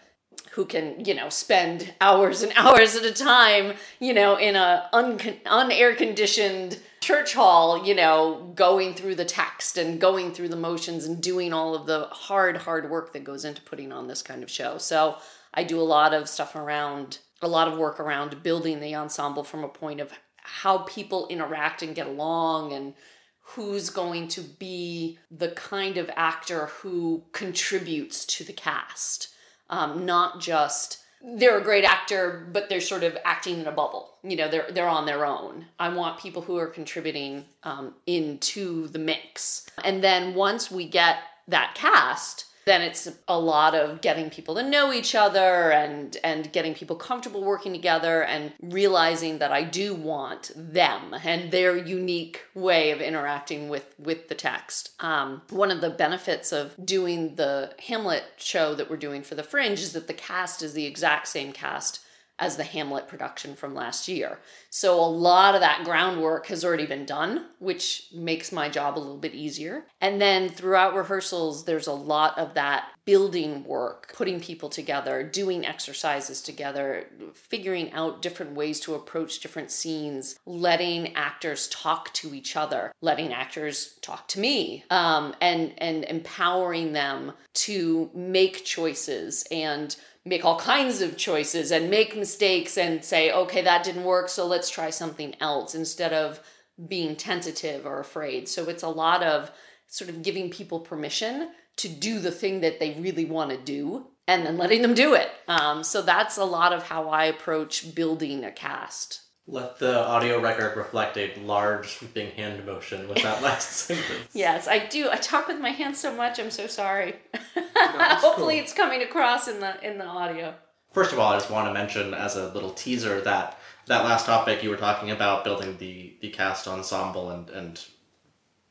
who 0.53 0.65
can, 0.65 1.05
you 1.05 1.15
know, 1.15 1.29
spend 1.29 1.95
hours 2.01 2.43
and 2.43 2.53
hours 2.55 2.97
at 2.97 3.05
a 3.05 3.13
time, 3.13 3.75
you 3.99 4.13
know, 4.13 4.37
in 4.37 4.57
a 4.57 4.89
un- 4.93 5.19
unair 5.19 5.97
conditioned 5.97 6.79
church 7.01 7.35
hall, 7.35 7.85
you 7.85 7.95
know, 7.95 8.53
going 8.55 8.95
through 8.95 9.15
the 9.15 9.25
text 9.25 9.79
and 9.79 10.01
going 10.01 10.33
through 10.33 10.49
the 10.49 10.57
motions 10.57 11.07
and 11.07 11.23
doing 11.23 11.53
all 11.53 11.75
of 11.75 11.87
the 11.87 12.05
hard, 12.11 12.59
hard 12.59 12.91
work 12.91 13.13
that 13.13 13.25
goes 13.25 13.45
into 13.45 13.63
putting 13.63 13.91
on 13.91 14.07
this 14.07 14.23
kind 14.23 14.43
of 14.43 14.51
show. 14.51 14.77
So 14.79 15.17
I 15.55 15.65
do 15.65 15.81
a 15.81 15.83
lot 15.83 16.15
of 16.15 16.29
stuff 16.29 16.55
around, 16.55 17.19
a 17.43 17.49
lot 17.49 17.69
of 17.69 17.79
work 17.79 17.99
around 17.99 18.43
building 18.43 18.81
the 18.81 18.95
ensemble 18.95 19.43
from 19.43 19.65
a 19.65 19.69
point 19.69 20.01
of 20.01 20.13
how 20.43 20.79
people 20.79 21.27
interact 21.29 21.83
and 21.83 21.95
get 21.95 22.07
along 22.07 22.73
and 22.73 22.95
who's 23.41 23.91
going 23.91 24.29
to 24.29 24.41
be 24.41 25.19
the 25.31 25.49
kind 25.51 25.97
of 25.97 26.11
actor 26.15 26.67
who 26.67 27.25
contributes 27.33 28.25
to 28.25 28.45
the 28.45 28.53
cast. 28.53 29.29
Um, 29.69 30.05
not 30.07 30.41
just 30.41 30.99
they're 31.23 31.59
a 31.59 31.63
great 31.63 31.85
actor 31.85 32.49
but 32.51 32.69
they're 32.69 32.81
sort 32.81 33.03
of 33.03 33.17
acting 33.25 33.61
in 33.61 33.67
a 33.67 33.73
bubble. 33.73 34.15
You 34.23 34.37
know 34.37 34.49
they're 34.49 34.71
they're 34.71 34.89
on 34.89 35.07
their 35.07 35.25
own. 35.27 35.67
I 35.79 35.89
want 35.91 36.21
people 36.21 36.43
who 36.43 36.57
are 36.59 36.67
contributing 36.67 37.45
um, 37.63 37.95
into 38.07 38.89
the 38.89 38.99
mix. 38.99 39.67
And 39.85 40.03
then 40.03 40.35
once 40.35 40.71
we 40.71 40.89
get 40.89 41.19
that 41.49 41.75
cast 41.75 42.47
then 42.71 42.83
it's 42.83 43.09
a 43.27 43.39
lot 43.39 43.75
of 43.75 44.01
getting 44.01 44.31
people 44.31 44.55
to 44.55 44.63
know 44.63 44.93
each 44.93 45.15
other 45.15 45.73
and 45.73 46.17
and 46.23 46.53
getting 46.53 46.73
people 46.73 46.95
comfortable 46.95 47.43
working 47.43 47.73
together 47.73 48.23
and 48.23 48.53
realizing 48.63 49.39
that 49.39 49.51
I 49.51 49.65
do 49.65 49.93
want 49.95 50.53
them 50.55 51.15
and 51.25 51.51
their 51.51 51.77
unique 51.77 52.45
way 52.55 52.93
of 52.93 53.01
interacting 53.01 53.69
with 53.69 53.95
with 53.99 54.29
the 54.29 54.37
text. 54.37 54.93
Um, 55.01 55.43
one 55.51 55.73
of 55.73 55.81
the 55.81 55.91
benefits 55.91 56.53
of 56.53 56.75
doing 56.85 57.35
the 57.35 57.75
Hamlet 57.89 58.25
show 58.37 58.75
that 58.77 58.89
we're 58.89 58.97
doing 58.97 59.23
for 59.23 59.35
the 59.35 59.43
Fringe 59.43 59.81
is 59.81 59.93
that 59.93 60.07
the 60.07 60.15
cast 60.15 60.63
is 60.63 60.73
the 60.73 60.87
exact 60.87 61.27
same 61.27 61.53
cast 61.53 62.01
as 62.41 62.57
the 62.57 62.65
Hamlet 62.65 63.07
production 63.07 63.55
from 63.55 63.75
last 63.75 64.09
year. 64.09 64.39
So 64.71 64.99
a 64.99 65.07
lot 65.07 65.55
of 65.55 65.61
that 65.61 65.85
groundwork 65.85 66.47
has 66.47 66.65
already 66.65 66.87
been 66.87 67.05
done, 67.05 67.47
which 67.59 68.09
makes 68.13 68.51
my 68.51 68.69
job 68.69 68.97
a 68.97 69.01
little 69.01 69.19
bit 69.19 69.35
easier. 69.35 69.85
And 70.01 70.21
then 70.21 70.49
throughout 70.49 70.95
rehearsals, 70.95 71.65
there's 71.65 71.87
a 71.87 71.93
lot 71.93 72.39
of 72.39 72.55
that 72.55 72.87
building 73.05 73.65
work, 73.65 74.13
putting 74.15 74.41
people 74.41 74.69
together, 74.69 75.23
doing 75.23 75.67
exercises 75.67 76.41
together, 76.41 77.07
figuring 77.35 77.93
out 77.93 78.23
different 78.23 78.55
ways 78.55 78.79
to 78.79 78.95
approach 78.95 79.41
different 79.41 79.71
scenes, 79.71 80.39
letting 80.47 81.15
actors 81.17 81.67
talk 81.69 82.13
to 82.13 82.35
each 82.35 82.57
other, 82.57 82.93
letting 83.01 83.33
actors 83.33 83.99
talk 84.01 84.29
to 84.29 84.39
me, 84.39 84.85
um, 84.91 85.35
and 85.41 85.73
and 85.79 86.05
empowering 86.05 86.93
them 86.93 87.33
to 87.53 88.11
make 88.15 88.65
choices 88.65 89.45
and 89.51 89.97
make 90.25 90.45
all 90.45 90.59
kinds 90.59 91.01
of 91.01 91.17
choices 91.17 91.71
and 91.71 91.91
make 91.91 92.17
mistakes 92.17 92.77
and 92.77 93.05
say, 93.05 93.33
okay, 93.33 93.63
that 93.63 93.85
didn't 93.85 94.05
work, 94.05 94.29
so 94.29 94.47
let's 94.47 94.71
try 94.71 94.91
something 94.91 95.35
else 95.41 95.75
instead 95.75 96.13
of 96.13 96.41
being 96.89 97.17
tentative 97.17 97.87
or 97.87 98.01
afraid. 98.01 98.49
So 98.49 98.69
it's 98.69 98.83
a 98.83 98.89
lot 98.89 99.23
of 99.23 99.51
sort 99.87 100.11
of 100.11 100.23
giving 100.23 100.51
people 100.51 100.81
permission 100.81 101.51
to 101.77 101.89
do 101.89 102.19
the 102.19 102.31
thing 102.31 102.61
that 102.61 102.81
they 102.81 102.95
really 103.01 103.25
want 103.25 103.51
to 103.51 103.57
do 103.57 104.07
and 104.29 104.47
then 104.47 104.57
letting 104.57 104.83
them 104.83 104.95
do 104.95 105.15
it. 105.15 105.29
Um, 105.49 105.83
so 105.83 106.03
that's 106.03 106.37
a 106.37 106.45
lot 106.45 106.73
of 106.73 106.85
how 106.85 107.09
I 107.09 107.25
approach 107.25 107.95
building 107.95 108.45
a 108.45 108.53
cast. 108.53 109.23
Let 109.47 109.81
the 109.81 110.07
audio 110.07 110.41
record 110.41 110.77
reflect 110.77 111.17
a 111.17 111.35
large 111.41 111.95
sweeping 111.95 112.31
hand 112.33 112.65
motion 112.65 113.09
with 113.09 113.23
that 113.23 113.43
last 113.43 113.73
sentence. 113.87 114.29
Yes, 114.33 114.69
I 114.69 114.87
do. 114.87 115.11
I 115.11 115.17
talk 115.17 115.49
with 115.49 115.59
my 115.59 115.71
hands 115.71 115.99
so 115.99 116.15
much. 116.15 116.39
I'm 116.39 116.53
so 116.53 116.69
sorry. 116.69 117.17
Hopefully, 118.21 118.55
cool. 118.55 118.63
it's 118.63 118.73
coming 118.73 119.03
across 119.03 119.49
in 119.49 119.61
the 119.61 119.83
in 119.87 119.99
the 119.99 120.07
audio. 120.07 120.55
First 120.93 121.13
of 121.13 121.19
all, 121.19 121.33
I 121.33 121.37
just 121.37 121.51
want 121.51 121.69
to 121.69 121.73
mention 121.73 122.15
as 122.15 122.37
a 122.37 122.49
little 122.49 122.71
teaser 122.71 123.21
that 123.23 123.59
that 123.87 124.05
last 124.05 124.27
topic 124.27 124.63
you 124.63 124.71
were 124.71 124.77
talking 124.77 125.11
about 125.11 125.45
building 125.45 125.77
the 125.79 126.15
the 126.21 126.31
cast 126.31 126.69
ensemble 126.69 127.31
and 127.31 127.49
and 127.51 127.85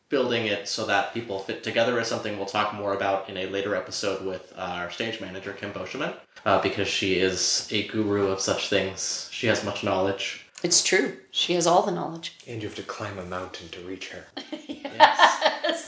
building 0.10 0.48
it 0.48 0.68
so 0.68 0.86
that 0.88 1.14
people 1.14 1.40
fit 1.40 1.64
together 1.64 2.00
is 2.00 2.08
something 2.08 2.36
we'll 2.36 2.46
talk 2.48 2.74
more 2.74 2.94
about 2.94 3.30
in 3.30 3.38
a 3.38 3.46
later 3.46 3.76
episode 3.76 4.26
with 4.26 4.52
uh, 4.58 4.62
our 4.62 4.90
stage 4.90 5.22
manager 5.22 5.54
Kim 5.54 5.72
Boscheman 5.72 6.16
uh, 6.46 6.60
because 6.62 6.88
she 6.88 7.20
is 7.20 7.68
a 7.72 7.88
guru 7.88 8.28
of 8.28 8.40
such 8.40 8.70
things. 8.70 9.30
She 9.32 9.48
has 9.48 9.64
much 9.64 9.84
knowledge. 9.84 10.46
It's 10.64 10.84
true. 10.84 11.18
She 11.32 11.54
has 11.54 11.68
all 11.68 11.84
the 11.84 11.92
knowledge. 11.92 12.38
And 12.48 12.62
you 12.62 12.68
have 12.68 12.76
to 12.78 12.84
climb 12.84 13.18
a 13.18 13.24
mountain 13.24 13.70
to 13.70 13.80
reach 13.82 14.10
her. 14.10 14.26
yes, 14.68 15.42
that's 15.64 15.88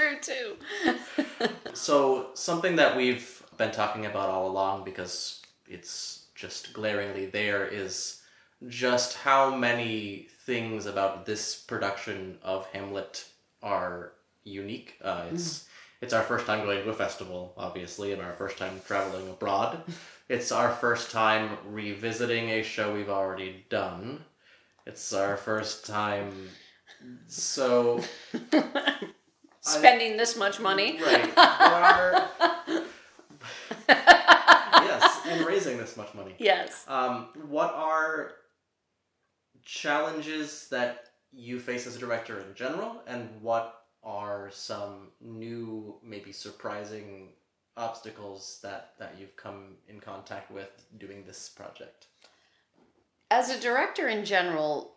true 0.00 0.18
too. 0.20 0.56
So, 1.72 2.30
something 2.34 2.76
that 2.76 2.96
we've 2.96 3.42
been 3.56 3.70
talking 3.70 4.04
about 4.04 4.28
all 4.28 4.48
along 4.48 4.84
because 4.84 5.40
it's 5.68 6.26
just 6.34 6.72
glaringly 6.72 7.26
there 7.26 7.66
is 7.66 8.20
just 8.68 9.16
how 9.16 9.54
many 9.54 10.26
things 10.44 10.86
about 10.86 11.24
this 11.26 11.56
production 11.56 12.38
of 12.42 12.66
Hamlet 12.66 13.24
are 13.62 14.12
unique. 14.44 14.96
Uh, 15.02 15.24
it's 15.32 15.68
it's 16.00 16.12
our 16.12 16.22
first 16.22 16.46
time 16.46 16.64
going 16.64 16.82
to 16.82 16.90
a 16.90 16.94
festival, 16.94 17.54
obviously, 17.56 18.12
and 18.12 18.20
our 18.20 18.32
first 18.32 18.58
time 18.58 18.80
traveling 18.86 19.28
abroad. 19.30 19.82
it's 20.28 20.52
our 20.52 20.72
first 20.72 21.10
time 21.10 21.56
revisiting 21.66 22.50
a 22.50 22.62
show 22.62 22.94
we've 22.94 23.10
already 23.10 23.64
done. 23.70 24.24
It's 24.86 25.12
our 25.12 25.36
first 25.36 25.86
time, 25.86 26.32
so 27.26 28.02
Spending 29.60 30.16
this 30.16 30.36
much 30.36 30.58
money. 30.58 30.98
Right. 31.02 31.30
Are... 31.36 32.30
yes, 33.88 35.20
and 35.26 35.44
raising 35.46 35.76
this 35.76 35.96
much 35.96 36.14
money. 36.14 36.34
Yes. 36.38 36.84
Um, 36.88 37.28
what 37.48 37.74
are 37.74 38.32
challenges 39.62 40.68
that 40.70 41.04
you 41.32 41.60
face 41.60 41.86
as 41.86 41.96
a 41.96 41.98
director 41.98 42.40
in 42.40 42.54
general, 42.54 43.02
and 43.06 43.28
what 43.42 43.82
are 44.02 44.50
some 44.50 45.08
new, 45.20 45.96
maybe 46.02 46.32
surprising 46.32 47.28
obstacles 47.76 48.58
that 48.62 48.94
that 48.98 49.14
you've 49.18 49.36
come 49.36 49.76
in 49.88 50.00
contact 50.00 50.50
with 50.50 50.70
doing 50.98 51.24
this 51.26 51.50
project? 51.50 52.06
As 53.30 53.50
a 53.50 53.60
director 53.60 54.08
in 54.08 54.24
general 54.24 54.92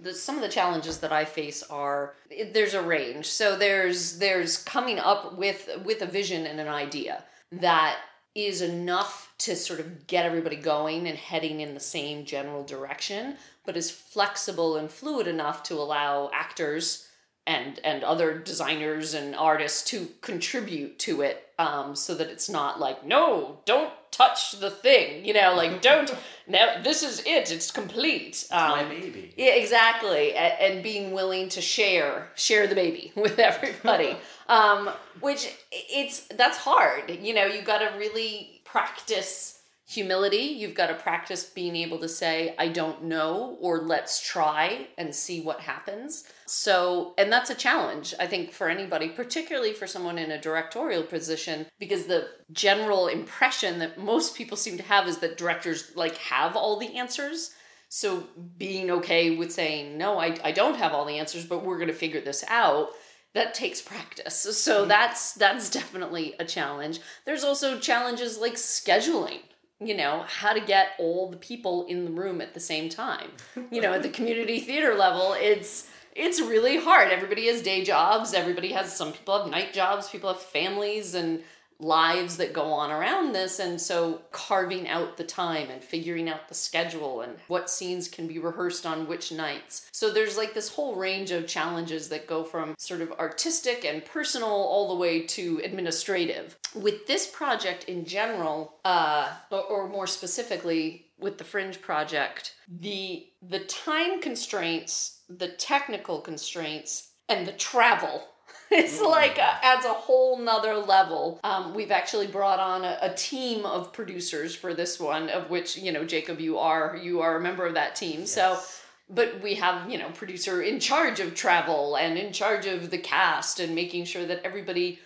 the, 0.00 0.12
some 0.12 0.34
of 0.36 0.42
the 0.42 0.48
challenges 0.48 0.98
that 0.98 1.12
i 1.12 1.24
face 1.24 1.62
are 1.64 2.14
there's 2.52 2.74
a 2.74 2.82
range. 2.82 3.26
So 3.26 3.56
there's 3.56 4.18
there's 4.18 4.62
coming 4.62 4.98
up 4.98 5.36
with 5.36 5.68
with 5.84 6.02
a 6.02 6.06
vision 6.06 6.46
and 6.46 6.60
an 6.60 6.68
idea 6.68 7.24
that 7.52 7.98
is 8.34 8.60
enough 8.60 9.32
to 9.38 9.56
sort 9.56 9.80
of 9.80 10.06
get 10.06 10.26
everybody 10.26 10.56
going 10.56 11.06
and 11.06 11.16
heading 11.16 11.60
in 11.60 11.74
the 11.74 11.80
same 11.80 12.24
general 12.24 12.64
direction 12.64 13.36
but 13.64 13.76
is 13.76 13.90
flexible 13.90 14.76
and 14.76 14.90
fluid 14.90 15.26
enough 15.26 15.62
to 15.62 15.74
allow 15.74 16.30
actors 16.34 17.08
and 17.46 17.80
and 17.84 18.02
other 18.02 18.38
designers 18.38 19.14
and 19.14 19.34
artists 19.34 19.88
to 19.88 20.08
contribute 20.20 20.98
to 20.98 21.22
it 21.22 21.48
um, 21.58 21.96
so 21.96 22.14
that 22.14 22.28
it's 22.28 22.48
not 22.48 22.80
like 22.80 23.06
no 23.06 23.60
don't 23.64 23.92
touch 24.16 24.52
the 24.60 24.70
thing 24.70 25.24
you 25.24 25.34
know 25.34 25.54
like 25.54 25.82
don't 25.88 26.14
now 26.46 26.80
this 26.82 27.02
is 27.02 27.20
it 27.20 27.50
it's 27.50 27.70
complete 27.70 28.46
um, 28.50 28.70
My 28.70 28.84
baby. 28.84 29.32
yeah 29.36 29.54
exactly 29.54 30.34
and, 30.34 30.54
and 30.60 30.82
being 30.82 31.12
willing 31.12 31.48
to 31.50 31.60
share 31.60 32.28
share 32.34 32.66
the 32.66 32.74
baby 32.74 33.12
with 33.16 33.38
everybody 33.38 34.16
um, 34.48 34.90
which 35.20 35.52
it's 35.70 36.20
that's 36.36 36.58
hard 36.58 37.10
you 37.10 37.34
know 37.34 37.44
you 37.46 37.62
got 37.62 37.78
to 37.78 37.96
really 37.98 38.60
practice 38.64 39.55
humility. 39.88 40.38
You've 40.38 40.74
got 40.74 40.88
to 40.88 40.94
practice 40.94 41.44
being 41.44 41.76
able 41.76 41.98
to 41.98 42.08
say 42.08 42.54
i 42.58 42.66
don't 42.66 43.04
know 43.04 43.56
or 43.60 43.78
let's 43.78 44.20
try 44.20 44.88
and 44.98 45.14
see 45.14 45.40
what 45.40 45.60
happens. 45.60 46.24
So 46.46 47.14
and 47.16 47.32
that's 47.32 47.50
a 47.50 47.54
challenge 47.54 48.12
i 48.18 48.26
think 48.26 48.52
for 48.52 48.68
anybody 48.68 49.08
particularly 49.08 49.72
for 49.72 49.86
someone 49.86 50.18
in 50.18 50.32
a 50.32 50.40
directorial 50.40 51.04
position 51.04 51.66
because 51.78 52.06
the 52.06 52.28
general 52.50 53.06
impression 53.06 53.78
that 53.78 53.98
most 53.98 54.36
people 54.36 54.56
seem 54.56 54.76
to 54.76 54.82
have 54.82 55.06
is 55.06 55.18
that 55.18 55.38
directors 55.38 55.92
like 55.94 56.16
have 56.16 56.56
all 56.56 56.78
the 56.78 56.96
answers. 56.96 57.52
So 57.88 58.24
being 58.58 58.90
okay 58.90 59.36
with 59.36 59.52
saying 59.52 59.96
no 59.96 60.18
i, 60.18 60.36
I 60.42 60.50
don't 60.50 60.76
have 60.76 60.92
all 60.92 61.04
the 61.04 61.18
answers 61.18 61.44
but 61.44 61.64
we're 61.64 61.78
going 61.78 61.88
to 61.88 61.94
figure 61.94 62.20
this 62.20 62.44
out 62.48 62.88
that 63.34 63.52
takes 63.52 63.82
practice. 63.82 64.34
So 64.56 64.86
that's 64.86 65.34
that's 65.34 65.68
definitely 65.70 66.34
a 66.40 66.44
challenge. 66.44 67.00
There's 67.26 67.44
also 67.44 67.78
challenges 67.78 68.38
like 68.38 68.54
scheduling 68.54 69.40
you 69.80 69.96
know, 69.96 70.24
how 70.26 70.52
to 70.52 70.60
get 70.60 70.92
all 70.98 71.30
the 71.30 71.36
people 71.36 71.86
in 71.86 72.04
the 72.04 72.10
room 72.10 72.40
at 72.40 72.54
the 72.54 72.60
same 72.60 72.88
time. 72.88 73.30
You 73.70 73.80
know, 73.80 73.92
at 73.92 74.02
the 74.02 74.08
community 74.08 74.60
theater 74.68 74.94
level, 74.94 75.34
it's 75.38 75.88
it's 76.14 76.40
really 76.40 76.78
hard. 76.78 77.12
Everybody 77.12 77.46
has 77.48 77.60
day 77.60 77.84
jobs, 77.84 78.32
everybody 78.32 78.72
has 78.72 78.94
some 78.96 79.12
people 79.12 79.38
have 79.38 79.50
night 79.50 79.74
jobs, 79.74 80.08
people 80.08 80.32
have 80.32 80.40
families 80.40 81.14
and 81.14 81.42
lives 81.78 82.36
that 82.36 82.52
go 82.52 82.72
on 82.72 82.90
around 82.90 83.32
this 83.32 83.58
and 83.58 83.80
so 83.80 84.22
carving 84.32 84.88
out 84.88 85.16
the 85.16 85.24
time 85.24 85.68
and 85.70 85.82
figuring 85.82 86.28
out 86.28 86.48
the 86.48 86.54
schedule 86.54 87.20
and 87.20 87.36
what 87.48 87.70
scenes 87.70 88.08
can 88.08 88.26
be 88.26 88.38
rehearsed 88.38 88.86
on 88.86 89.06
which 89.06 89.30
nights. 89.30 89.88
So 89.92 90.10
there's 90.10 90.36
like 90.36 90.54
this 90.54 90.70
whole 90.70 90.96
range 90.96 91.30
of 91.30 91.46
challenges 91.46 92.08
that 92.08 92.26
go 92.26 92.44
from 92.44 92.74
sort 92.78 93.00
of 93.00 93.12
artistic 93.12 93.84
and 93.84 94.04
personal 94.04 94.48
all 94.48 94.88
the 94.88 95.00
way 95.00 95.26
to 95.26 95.60
administrative. 95.62 96.56
With 96.74 97.06
this 97.06 97.26
project 97.26 97.84
in 97.84 98.04
general 98.04 98.76
uh, 98.84 99.32
or, 99.50 99.62
or 99.62 99.88
more 99.88 100.06
specifically 100.06 101.06
with 101.18 101.38
the 101.38 101.44
fringe 101.44 101.80
project 101.80 102.54
the 102.68 103.26
the 103.42 103.60
time 103.60 104.20
constraints 104.20 105.20
the 105.28 105.48
technical 105.48 106.20
constraints 106.20 107.12
and 107.28 107.46
the 107.46 107.52
travel 107.52 108.28
it's 108.70 109.00
like 109.00 109.38
a, 109.38 109.64
adds 109.64 109.84
a 109.84 109.92
whole 109.92 110.38
nother 110.38 110.74
level. 110.74 111.40
Um, 111.44 111.74
we've 111.74 111.90
actually 111.90 112.26
brought 112.26 112.58
on 112.58 112.84
a, 112.84 112.98
a, 113.02 113.14
team 113.14 113.64
of 113.64 113.92
producers 113.92 114.54
for 114.54 114.74
this 114.74 114.98
one, 114.98 115.28
of 115.28 115.50
which 115.50 115.76
you 115.76 115.92
know 115.92 116.04
Jacob, 116.04 116.40
you 116.40 116.58
are 116.58 116.98
you 117.00 117.20
are 117.20 117.36
a 117.36 117.40
member 117.40 117.66
of 117.66 117.74
that 117.74 117.96
team. 117.96 118.20
Yes. 118.20 118.32
So, 118.32 118.60
but 119.08 119.40
we 119.40 119.54
have 119.54 119.90
you 119.90 119.98
know 119.98 120.10
producer 120.10 120.62
in 120.62 120.80
charge 120.80 121.20
of 121.20 121.34
travel 121.34 121.96
and 121.96 122.18
in 122.18 122.32
charge 122.32 122.66
of 122.66 122.90
the 122.90 122.98
cast 122.98 123.60
and 123.60 123.74
making 123.74 124.04
sure 124.04 124.26
that 124.26 124.42
everybody 124.44 124.98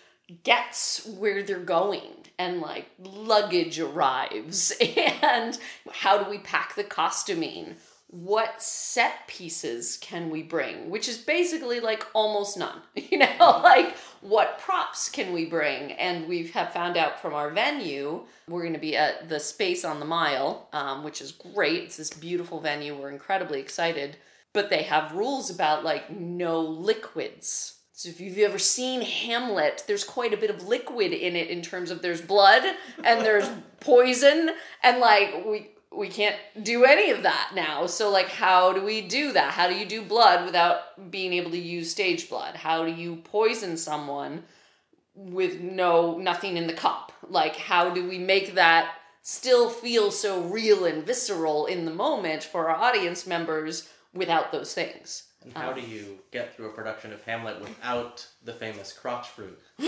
gets 0.44 1.06
where 1.06 1.42
they're 1.42 1.58
going 1.58 2.10
and 2.38 2.60
like 2.60 2.86
luggage 2.98 3.78
arrives 3.78 4.72
and 5.22 5.58
how 5.92 6.22
do 6.22 6.30
we 6.30 6.38
pack 6.38 6.74
the 6.74 6.84
costuming 6.84 7.74
what 8.12 8.60
set 8.60 9.26
pieces 9.28 9.96
can 9.98 10.30
we 10.30 10.42
bring 10.42 10.90
which 10.90 11.08
is 11.08 11.16
basically 11.16 11.78
like 11.78 12.04
almost 12.12 12.58
none 12.58 12.80
you 13.10 13.18
know? 13.18 13.60
Like 13.62 13.96
what 14.20 14.58
props 14.58 15.08
can 15.08 15.32
we 15.32 15.46
bring? 15.46 15.92
And 15.92 16.28
we 16.28 16.48
have 16.48 16.72
found 16.72 16.96
out 16.96 17.20
from 17.20 17.34
our 17.34 17.50
venue 17.50 18.22
we're 18.48 18.62
going 18.62 18.74
to 18.74 18.78
be 18.78 18.96
at 18.96 19.28
the 19.28 19.40
space 19.40 19.84
on 19.84 20.00
the 20.00 20.06
mile 20.06 20.68
um, 20.72 21.04
which 21.04 21.20
is 21.20 21.32
great. 21.32 21.84
It's 21.84 21.96
this 21.96 22.10
beautiful 22.10 22.60
venue. 22.60 22.94
We're 22.94 23.10
incredibly 23.10 23.60
excited. 23.60 24.16
But 24.52 24.70
they 24.70 24.82
have 24.82 25.12
rules 25.12 25.50
about 25.50 25.84
like 25.84 26.10
no 26.10 26.60
liquids. 26.60 27.76
So 27.92 28.08
if 28.08 28.20
you've 28.20 28.38
ever 28.38 28.58
seen 28.58 29.02
Hamlet, 29.02 29.84
there's 29.86 30.04
quite 30.04 30.32
a 30.32 30.38
bit 30.38 30.50
of 30.50 30.66
liquid 30.66 31.12
in 31.12 31.36
it 31.36 31.48
in 31.48 31.62
terms 31.62 31.90
of 31.90 32.02
there's 32.02 32.20
blood 32.20 32.62
and 33.04 33.24
there's 33.24 33.48
poison 33.80 34.50
and 34.82 35.00
like 35.00 35.44
we 35.46 35.70
we 35.92 36.08
can't 36.08 36.36
do 36.62 36.84
any 36.84 37.10
of 37.10 37.22
that 37.24 37.52
now. 37.54 37.86
So 37.86 38.10
like 38.10 38.28
how 38.28 38.72
do 38.72 38.84
we 38.84 39.02
do 39.02 39.32
that? 39.32 39.52
How 39.52 39.68
do 39.68 39.74
you 39.74 39.86
do 39.86 40.02
blood 40.02 40.44
without 40.44 41.10
being 41.10 41.32
able 41.32 41.50
to 41.50 41.58
use 41.58 41.90
stage 41.90 42.28
blood? 42.28 42.56
How 42.56 42.84
do 42.84 42.92
you 42.92 43.16
poison 43.16 43.76
someone 43.76 44.44
with 45.14 45.60
no 45.60 46.18
nothing 46.18 46.56
in 46.56 46.66
the 46.66 46.72
cup? 46.72 47.12
Like 47.28 47.56
how 47.56 47.90
do 47.90 48.08
we 48.08 48.18
make 48.18 48.54
that 48.54 48.94
still 49.22 49.68
feel 49.68 50.10
so 50.10 50.40
real 50.42 50.84
and 50.84 51.04
visceral 51.04 51.66
in 51.66 51.84
the 51.84 51.90
moment 51.90 52.44
for 52.44 52.70
our 52.70 52.76
audience 52.76 53.26
members 53.26 53.88
without 54.14 54.52
those 54.52 54.72
things? 54.72 55.24
And 55.42 55.52
how 55.54 55.70
um, 55.70 55.74
do 55.74 55.80
you 55.80 56.18
get 56.30 56.54
through 56.54 56.66
a 56.66 56.72
production 56.72 57.12
of 57.12 57.22
Hamlet 57.24 57.60
without 57.60 58.26
the 58.44 58.52
famous 58.52 58.92
crotch 58.92 59.28
fruit? 59.28 59.58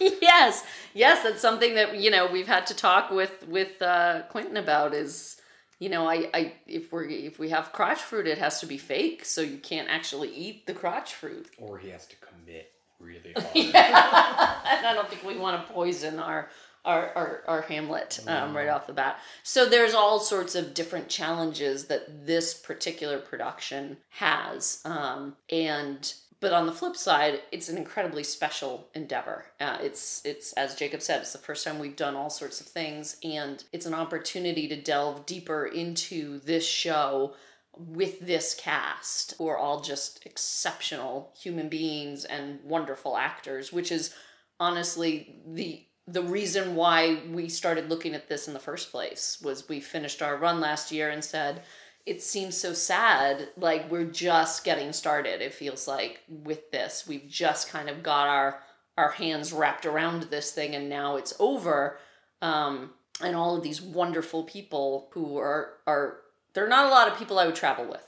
yes, 0.22 0.64
yes, 0.94 1.22
that's 1.22 1.40
something 1.40 1.74
that 1.74 1.96
you 1.96 2.10
know 2.10 2.30
we've 2.30 2.46
had 2.46 2.66
to 2.68 2.74
talk 2.74 3.10
with 3.10 3.46
with 3.48 3.80
uh, 3.82 4.22
Quentin 4.30 4.56
about. 4.56 4.94
Is 4.94 5.40
you 5.78 5.88
know, 5.88 6.08
I, 6.08 6.28
I 6.34 6.52
if 6.66 6.92
we're 6.92 7.04
if 7.04 7.38
we 7.38 7.50
have 7.50 7.72
crotch 7.72 8.00
fruit, 8.00 8.26
it 8.26 8.38
has 8.38 8.60
to 8.60 8.66
be 8.66 8.78
fake, 8.78 9.24
so 9.24 9.40
you 9.40 9.58
can't 9.58 9.88
actually 9.88 10.30
eat 10.30 10.66
the 10.66 10.74
crotch 10.74 11.14
fruit. 11.14 11.48
Or 11.58 11.78
he 11.78 11.90
has 11.90 12.06
to 12.06 12.16
commit 12.16 12.72
really 12.98 13.32
hard. 13.36 13.46
yeah. 13.54 14.56
and 14.66 14.86
I 14.86 14.92
don't 14.94 15.08
think 15.08 15.24
we 15.24 15.36
want 15.36 15.66
to 15.66 15.72
poison 15.72 16.18
our 16.18 16.48
our, 16.84 17.12
our, 17.14 17.42
our 17.46 17.60
Hamlet 17.62 18.20
um, 18.26 18.56
right 18.56 18.68
off 18.68 18.86
the 18.86 18.92
bat. 18.92 19.18
So 19.42 19.68
there's 19.68 19.94
all 19.94 20.20
sorts 20.20 20.54
of 20.54 20.72
different 20.72 21.08
challenges 21.08 21.86
that 21.86 22.26
this 22.26 22.54
particular 22.54 23.18
production 23.18 23.98
has. 24.10 24.80
Um, 24.86 25.36
and 25.50 26.12
but 26.40 26.52
on 26.52 26.66
the 26.66 26.72
flip 26.72 26.96
side, 26.96 27.40
it's 27.50 27.68
an 27.68 27.76
incredibly 27.76 28.22
special 28.22 28.88
endeavor. 28.94 29.46
Uh, 29.60 29.78
it's 29.80 30.22
it's 30.24 30.52
as 30.52 30.76
Jacob 30.76 31.02
said, 31.02 31.20
it's 31.20 31.32
the 31.32 31.38
first 31.38 31.64
time 31.64 31.78
we've 31.78 31.96
done 31.96 32.14
all 32.14 32.30
sorts 32.30 32.60
of 32.60 32.66
things, 32.66 33.16
and 33.24 33.64
it's 33.72 33.86
an 33.86 33.94
opportunity 33.94 34.68
to 34.68 34.80
delve 34.80 35.26
deeper 35.26 35.66
into 35.66 36.38
this 36.40 36.66
show 36.66 37.34
with 37.76 38.20
this 38.20 38.54
cast, 38.54 39.34
who 39.38 39.46
are 39.46 39.58
all 39.58 39.80
just 39.80 40.24
exceptional 40.26 41.32
human 41.40 41.68
beings 41.68 42.24
and 42.24 42.60
wonderful 42.64 43.16
actors, 43.16 43.72
which 43.72 43.90
is 43.90 44.14
honestly 44.60 45.36
the 45.46 45.84
the 46.06 46.22
reason 46.22 46.74
why 46.74 47.20
we 47.30 47.48
started 47.50 47.90
looking 47.90 48.14
at 48.14 48.28
this 48.28 48.48
in 48.48 48.54
the 48.54 48.60
first 48.60 48.90
place 48.90 49.38
was 49.42 49.68
we 49.68 49.78
finished 49.78 50.22
our 50.22 50.36
run 50.36 50.58
last 50.58 50.90
year 50.90 51.10
and 51.10 51.22
said 51.22 51.62
it 52.08 52.22
seems 52.22 52.56
so 52.56 52.72
sad 52.72 53.50
like 53.58 53.90
we're 53.90 54.04
just 54.04 54.64
getting 54.64 54.94
started 54.94 55.42
it 55.42 55.52
feels 55.52 55.86
like 55.86 56.22
with 56.26 56.70
this 56.70 57.06
we've 57.06 57.28
just 57.28 57.68
kind 57.68 57.90
of 57.90 58.02
got 58.02 58.26
our 58.26 58.60
our 58.96 59.10
hands 59.10 59.52
wrapped 59.52 59.84
around 59.84 60.22
this 60.24 60.50
thing 60.50 60.74
and 60.74 60.88
now 60.88 61.16
it's 61.16 61.34
over 61.38 61.98
um, 62.40 62.90
and 63.20 63.36
all 63.36 63.56
of 63.56 63.62
these 63.62 63.82
wonderful 63.82 64.42
people 64.44 65.10
who 65.12 65.36
are 65.36 65.74
are 65.86 66.20
there 66.54 66.64
are 66.64 66.68
not 66.68 66.86
a 66.86 66.90
lot 66.90 67.08
of 67.08 67.18
people 67.18 67.38
i 67.38 67.44
would 67.44 67.54
travel 67.54 67.84
with 67.84 68.06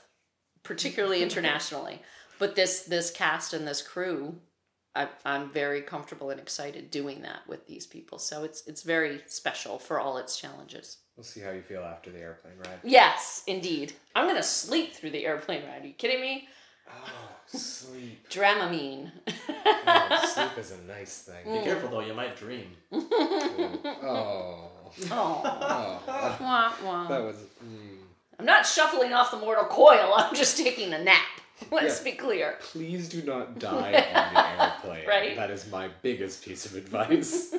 particularly 0.63 1.21
internationally 1.27 2.01
but 2.39 2.55
this 2.55 2.81
this 2.81 3.11
cast 3.11 3.53
and 3.53 3.67
this 3.67 3.83
crew 3.83 4.35
I, 4.95 5.07
I'm 5.23 5.49
very 5.49 5.81
comfortable 5.81 6.31
and 6.31 6.39
excited 6.39 6.91
doing 6.91 7.21
that 7.21 7.47
with 7.47 7.65
these 7.65 7.87
people. 7.87 8.19
So 8.19 8.43
it's 8.43 8.67
it's 8.67 8.81
very 8.83 9.21
special 9.25 9.79
for 9.79 10.01
all 10.01 10.17
its 10.17 10.35
challenges. 10.37 10.97
We'll 11.15 11.23
see 11.23 11.41
how 11.41 11.51
you 11.51 11.61
feel 11.61 11.83
after 11.83 12.09
the 12.09 12.19
airplane 12.19 12.53
ride. 12.57 12.79
Yes, 12.83 13.43
indeed. 13.45 13.93
I'm 14.15 14.27
gonna 14.27 14.41
sleep 14.43 14.93
through 14.93 15.11
the 15.11 15.25
airplane 15.25 15.63
ride. 15.65 15.83
Are 15.83 15.87
you 15.87 15.93
kidding 15.93 16.21
me? 16.21 16.47
Oh, 16.89 17.29
sleep. 17.45 18.29
Dramamine. 18.29 19.11
oh, 19.27 20.31
sleep 20.33 20.57
is 20.57 20.71
a 20.71 20.81
nice 20.83 21.19
thing. 21.19 21.53
Be 21.53 21.63
careful 21.63 21.89
though, 21.89 22.01
you 22.01 22.13
might 22.13 22.35
dream. 22.35 22.67
oh. 22.91 24.71
Oh. 25.09 25.41
oh. 25.45 26.37
Wah, 26.41 26.73
wah. 26.83 27.07
That 27.07 27.23
was. 27.23 27.35
Mm. 27.63 27.97
I'm 28.39 28.45
not 28.45 28.65
shuffling 28.65 29.13
off 29.13 29.31
the 29.31 29.37
mortal 29.37 29.65
coil. 29.65 30.13
I'm 30.15 30.35
just 30.35 30.57
taking 30.57 30.93
a 30.93 31.03
nap. 31.03 31.21
Let's 31.71 31.99
yeah. 31.99 32.11
be 32.11 32.17
clear. 32.17 32.55
Please 32.59 33.07
do 33.07 33.21
not 33.21 33.59
die 33.59 33.93
on 34.15 34.33
the 34.33 34.63
airplane. 34.63 35.07
right. 35.07 35.35
That 35.35 35.51
is 35.51 35.69
my 35.69 35.89
biggest 36.01 36.43
piece 36.43 36.65
of 36.65 36.75
advice. 36.75 37.53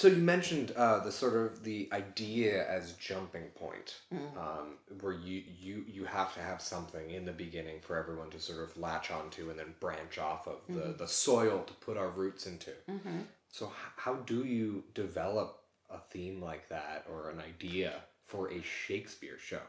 So 0.00 0.08
you 0.08 0.16
mentioned 0.16 0.72
uh, 0.76 1.00
the 1.00 1.12
sort 1.12 1.36
of 1.36 1.62
the 1.62 1.86
idea 1.92 2.66
as 2.66 2.94
jumping 2.94 3.44
point, 3.54 3.96
mm. 4.12 4.34
um, 4.34 4.78
where 5.02 5.12
you 5.12 5.42
you 5.60 5.84
you 5.86 6.04
have 6.06 6.32
to 6.34 6.40
have 6.40 6.62
something 6.62 7.10
in 7.10 7.26
the 7.26 7.32
beginning 7.32 7.80
for 7.82 7.98
everyone 7.98 8.30
to 8.30 8.40
sort 8.40 8.62
of 8.62 8.74
latch 8.78 9.10
onto 9.10 9.50
and 9.50 9.58
then 9.58 9.74
branch 9.78 10.16
off 10.16 10.48
of 10.48 10.60
the 10.68 10.80
mm-hmm. 10.80 10.96
the 10.96 11.06
soil 11.06 11.62
to 11.66 11.74
put 11.74 11.98
our 11.98 12.08
roots 12.08 12.46
into. 12.46 12.70
Mm-hmm. 12.90 13.18
So 13.52 13.66
h- 13.66 13.72
how 13.96 14.14
do 14.14 14.44
you 14.44 14.84
develop 14.94 15.64
a 15.90 15.98
theme 16.10 16.40
like 16.40 16.70
that 16.70 17.04
or 17.10 17.28
an 17.28 17.40
idea 17.40 17.96
for 18.24 18.50
a 18.50 18.62
Shakespeare 18.62 19.38
show? 19.38 19.60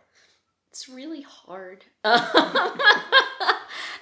It's 0.69 0.87
really 0.87 1.23
hard. 1.23 1.83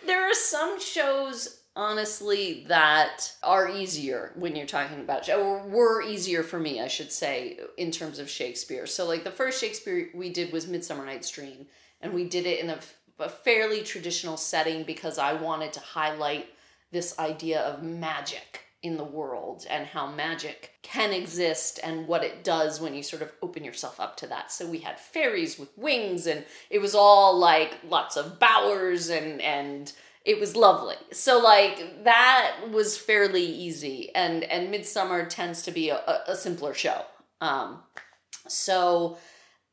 there 0.06 0.30
are 0.30 0.34
some 0.34 0.80
shows, 0.80 1.62
honestly, 1.80 2.65
that 2.68 3.32
are 3.42 3.70
easier 3.70 4.34
when 4.36 4.54
you're 4.54 4.68
talking 4.68 5.00
about, 5.00 5.30
or 5.30 5.65
were 5.65 6.02
easier 6.02 6.44
for 6.44 6.60
me, 6.60 6.82
I 6.82 6.89
should 6.89 7.10
say, 7.10 7.58
in 7.78 7.89
terms 7.89 8.20
of 8.20 8.30
Shakespeare. 8.30 8.86
So, 8.86 9.08
like, 9.08 9.24
the 9.24 9.32
first 9.32 9.62
Shakespeare 9.62 10.10
we 10.13 10.30
did 10.30 10.52
was 10.52 10.68
Midsummer 10.68 11.06
Night's 11.06 11.32
Dream, 11.32 11.68
and 12.02 12.13
we 12.13 12.26
did 12.26 12.46
it 12.46 12.60
in 12.60 12.70
a, 12.70 12.80
a 13.20 13.30
fairly 13.30 13.82
traditional 13.82 14.36
setting 14.36 14.84
because 14.84 15.18
I 15.18 15.32
wanted 15.32 15.72
to 15.72 15.80
highlight 15.80 16.48
this 16.92 17.18
idea 17.18 17.62
of 17.62 17.82
magic 17.82 18.65
in 18.82 18.98
the 18.98 19.04
world 19.04 19.65
and 19.70 19.86
how 19.86 20.10
magic 20.10 20.72
can 20.82 21.12
exist 21.12 21.80
and 21.84 22.08
what 22.08 22.24
it 22.24 22.44
does 22.44 22.80
when 22.80 22.96
you 22.96 23.04
sort 23.04 23.22
of 23.22 23.32
open 23.42 23.63
yourself 23.63 24.00
up 24.00 24.15
to 24.15 24.28
that. 24.28 24.52
So 24.52 24.65
we 24.65 24.80
had 24.80 25.00
fairies 25.00 25.60
with 25.60 25.78
wings 25.78 26.26
and 26.26 26.46
it 26.70 26.80
was 26.80 26.96
all 26.96 27.38
like 27.38 27.78
lots 27.88 28.15
of 28.15 28.39
bowers 28.39 29.10
and 29.10 29.42
and 29.42 29.92
it 30.24 30.39
was 30.39 30.56
lovely. 30.56 30.96
So 31.12 31.39
like 31.39 32.04
that 32.06 32.56
was 32.72 32.98
fairly 32.98 33.44
easy 33.44 34.13
and 34.15 34.44
and 34.46 34.72
Midsummer 34.72 35.26
tends 35.26 35.62
to 35.63 35.72
be 35.72 35.89
a, 35.89 36.22
a 36.28 36.36
simpler 36.36 36.74
show. 36.74 37.04
Um 37.42 37.84
so 38.48 39.18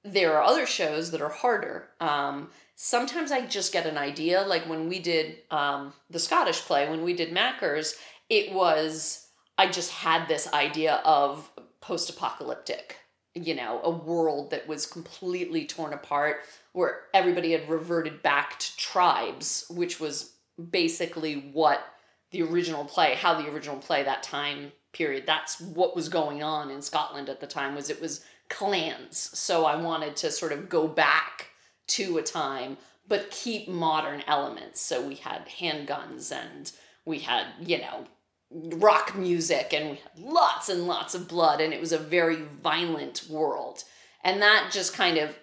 there 0.03 0.37
are 0.37 0.43
other 0.43 0.67
shows 0.67 1.13
that 1.13 1.23
are 1.23 1.29
harder. 1.29 1.91
Um 2.01 2.51
sometimes 2.75 3.31
I 3.31 3.47
just 3.47 3.73
get 3.73 3.87
an 3.87 3.99
idea 3.99 4.43
like 4.43 4.69
when 4.69 4.89
we 4.89 4.99
did 4.99 5.37
um 5.53 5.93
the 6.11 6.19
Scottish 6.19 6.63
play 6.63 6.91
when 6.91 7.05
we 7.05 7.15
did 7.15 7.33
Mackers 7.33 7.95
it 8.29 8.53
was 8.53 9.29
I 9.59 9.69
just 9.69 9.91
had 9.91 10.29
this 10.29 10.53
idea 10.53 11.01
of 11.05 11.51
post 11.81 12.11
apocalyptic 12.11 12.97
you 13.37 13.55
know, 13.55 13.81
a 13.85 13.91
world 13.91 14.51
that 14.51 14.67
was 14.67 14.87
completely 14.87 15.67
torn 15.67 15.93
apart 15.93 16.39
where 16.73 17.03
everybody 17.13 17.53
had 17.53 17.69
reverted 17.69 18.23
back 18.23 18.59
to 18.59 18.77
tribes, 18.77 19.67
which 19.69 20.01
was 20.01 20.33
basically 20.71 21.51
what 21.53 21.85
the 22.31 22.43
original 22.43 22.85
play, 22.85 23.15
how 23.15 23.41
the 23.41 23.49
original 23.51 23.77
play 23.77 24.03
that 24.03 24.23
time 24.23 24.73
period, 24.93 25.25
that's 25.27 25.61
what 25.61 25.95
was 25.95 26.09
going 26.09 26.43
on 26.43 26.71
in 26.71 26.81
Scotland 26.81 27.29
at 27.29 27.41
the 27.41 27.47
time 27.47 27.75
was 27.75 27.91
it 27.91 28.01
was 28.01 28.25
clans. 28.49 29.19
So 29.19 29.67
I 29.67 29.77
wanted 29.77 30.17
to 30.17 30.31
sort 30.31 30.53
of 30.53 30.69
go 30.69 30.89
back 30.89 31.51
to 31.89 32.17
a 32.17 32.23
time 32.23 32.79
but 33.09 33.31
keep 33.31 33.69
modern 33.69 34.25
elements. 34.27 34.81
So 34.81 35.07
we 35.07 35.15
had 35.15 35.47
handguns 35.61 36.33
and 36.33 36.73
we 37.05 37.21
had, 37.21 37.47
you 37.61 37.79
know, 37.79 38.07
rock 38.51 39.17
music 39.17 39.73
and 39.73 39.91
we 39.91 39.97
had 39.97 40.19
lots 40.19 40.69
and 40.69 40.87
lots 40.87 41.15
of 41.15 41.29
blood 41.29 41.61
and 41.61 41.73
it 41.73 41.81
was 41.81 41.93
a 41.93 41.99
very 41.99 42.37
violent 42.63 43.27
world. 43.29 43.85
And 44.23 44.41
that 44.43 44.71
just 44.73 44.95
kind 44.95 45.19
of 45.19 45.37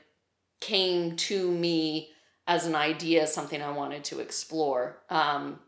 came 0.59 1.15
to 1.17 1.51
me 1.51 2.09
as 2.47 2.65
an 2.65 2.75
idea, 2.75 3.27
something 3.27 3.61
I 3.61 3.71
wanted 3.71 4.03
to 4.05 4.19
explore. 4.19 4.97
Um, 5.09 5.59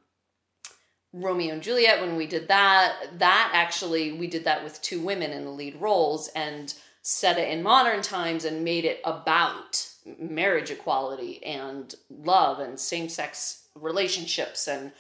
Romeo 1.13 1.53
and 1.53 1.63
Juliet, 1.63 2.01
when 2.01 2.17
we 2.17 2.27
did 2.27 2.49
that, 2.49 3.19
that 3.19 3.51
actually, 3.53 4.11
we 4.11 4.27
did 4.27 4.43
that 4.43 4.63
with 4.63 4.81
two 4.81 4.99
women 4.99 5.31
in 5.31 5.45
the 5.45 5.51
lead 5.51 5.79
roles 5.79 6.27
and 6.35 6.73
set 7.01 7.37
it 7.37 7.49
in 7.49 7.63
modern 7.63 8.01
times 8.01 8.43
and 8.43 8.65
made 8.65 8.83
it 8.83 8.99
about 9.05 9.87
marriage 10.19 10.71
equality 10.71 11.43
and 11.45 11.95
love 12.09 12.59
and 12.59 12.79
same 12.79 13.07
sex 13.07 13.67
relationships 13.75 14.67
and 14.67 14.91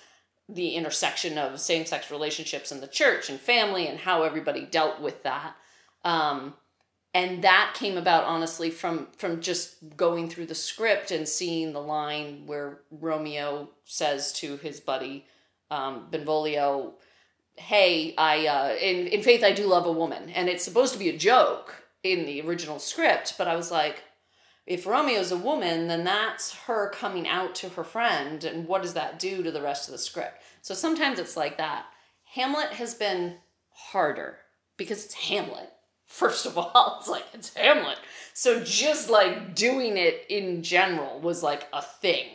the 0.47 0.75
intersection 0.75 1.37
of 1.37 1.59
same 1.59 1.85
sex 1.85 2.11
relationships 2.11 2.71
in 2.71 2.81
the 2.81 2.87
church 2.87 3.29
and 3.29 3.39
family 3.39 3.87
and 3.87 3.99
how 3.99 4.23
everybody 4.23 4.65
dealt 4.65 5.01
with 5.01 5.23
that. 5.23 5.55
Um, 6.03 6.53
and 7.15 7.43
that 7.43 7.73
came 7.73 7.97
about 7.97 8.25
honestly 8.25 8.69
from 8.69 9.07
from 9.17 9.41
just 9.41 9.95
going 9.95 10.29
through 10.29 10.47
the 10.47 10.55
script 10.55 11.11
and 11.11 11.27
seeing 11.27 11.71
the 11.71 11.81
line 11.81 12.43
where 12.45 12.79
Romeo 12.91 13.69
says 13.85 14.33
to 14.33 14.57
his 14.57 14.79
buddy 14.81 15.25
um, 15.71 16.07
Benvolio, 16.11 16.93
"Hey, 17.55 18.13
I 18.17 18.45
uh, 18.47 18.75
in 18.75 19.07
in 19.07 19.23
faith 19.23 19.43
I 19.43 19.53
do 19.53 19.65
love 19.65 19.85
a 19.85 19.91
woman," 19.91 20.29
and 20.29 20.49
it's 20.49 20.63
supposed 20.63 20.93
to 20.93 20.99
be 20.99 21.09
a 21.09 21.17
joke 21.17 21.85
in 22.03 22.25
the 22.25 22.41
original 22.41 22.79
script, 22.79 23.35
but 23.37 23.47
I 23.47 23.55
was 23.55 23.71
like, 23.71 24.03
if 24.65 24.87
Romeo's 24.87 25.31
a 25.31 25.37
woman, 25.37 25.87
then 25.87 26.03
that's 26.03 26.53
her 26.65 26.89
coming 26.89 27.27
out 27.27 27.53
to 27.55 27.69
her 27.69 27.83
friend, 27.83 28.43
and 28.43 28.67
what 28.67 28.81
does 28.81 28.95
that 28.95 29.19
do 29.19 29.43
to 29.43 29.51
the 29.51 29.61
rest 29.61 29.87
of 29.87 29.91
the 29.91 29.97
script? 29.99 30.41
So 30.61 30.73
sometimes 30.73 31.19
it's 31.19 31.37
like 31.37 31.57
that. 31.57 31.85
Hamlet 32.33 32.69
has 32.73 32.95
been 32.95 33.35
harder 33.69 34.39
because 34.77 35.05
it's 35.05 35.13
Hamlet. 35.13 35.71
First 36.05 36.45
of 36.45 36.57
all, 36.57 36.97
it's 36.99 37.09
like 37.09 37.25
it's 37.33 37.53
Hamlet. 37.55 37.97
So 38.33 38.63
just 38.63 39.09
like 39.09 39.55
doing 39.55 39.97
it 39.97 40.25
in 40.29 40.63
general 40.63 41.19
was 41.19 41.43
like 41.43 41.67
a 41.71 41.81
thing. 41.81 42.27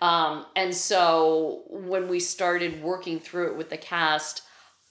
Um, 0.00 0.46
and 0.56 0.74
so 0.74 1.62
when 1.68 2.08
we 2.08 2.20
started 2.20 2.82
working 2.82 3.20
through 3.20 3.48
it 3.48 3.56
with 3.56 3.68
the 3.68 3.76
cast, 3.76 4.42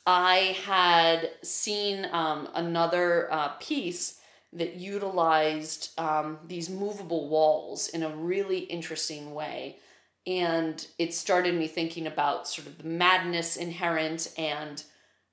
I 0.06 0.58
had 0.64 1.32
seen 1.44 2.08
um, 2.12 2.50
another 2.54 3.32
uh, 3.32 3.50
piece 3.60 4.19
that 4.54 4.76
utilized 4.76 5.98
um, 6.00 6.40
these 6.48 6.70
movable 6.70 7.30
walls 7.30 7.90
in 7.90 8.04
a 8.04 8.16
really 8.16 8.60
interesting 8.60 9.34
way. 9.34 9.78
And 10.26 10.86
it 10.98 11.14
started 11.14 11.56
me 11.56 11.68
thinking 11.68 12.08
about 12.08 12.48
sort 12.48 12.68
of 12.68 12.78
the 12.78 12.88
madness 12.88 13.58
inherent 13.58 14.34
and 14.38 14.84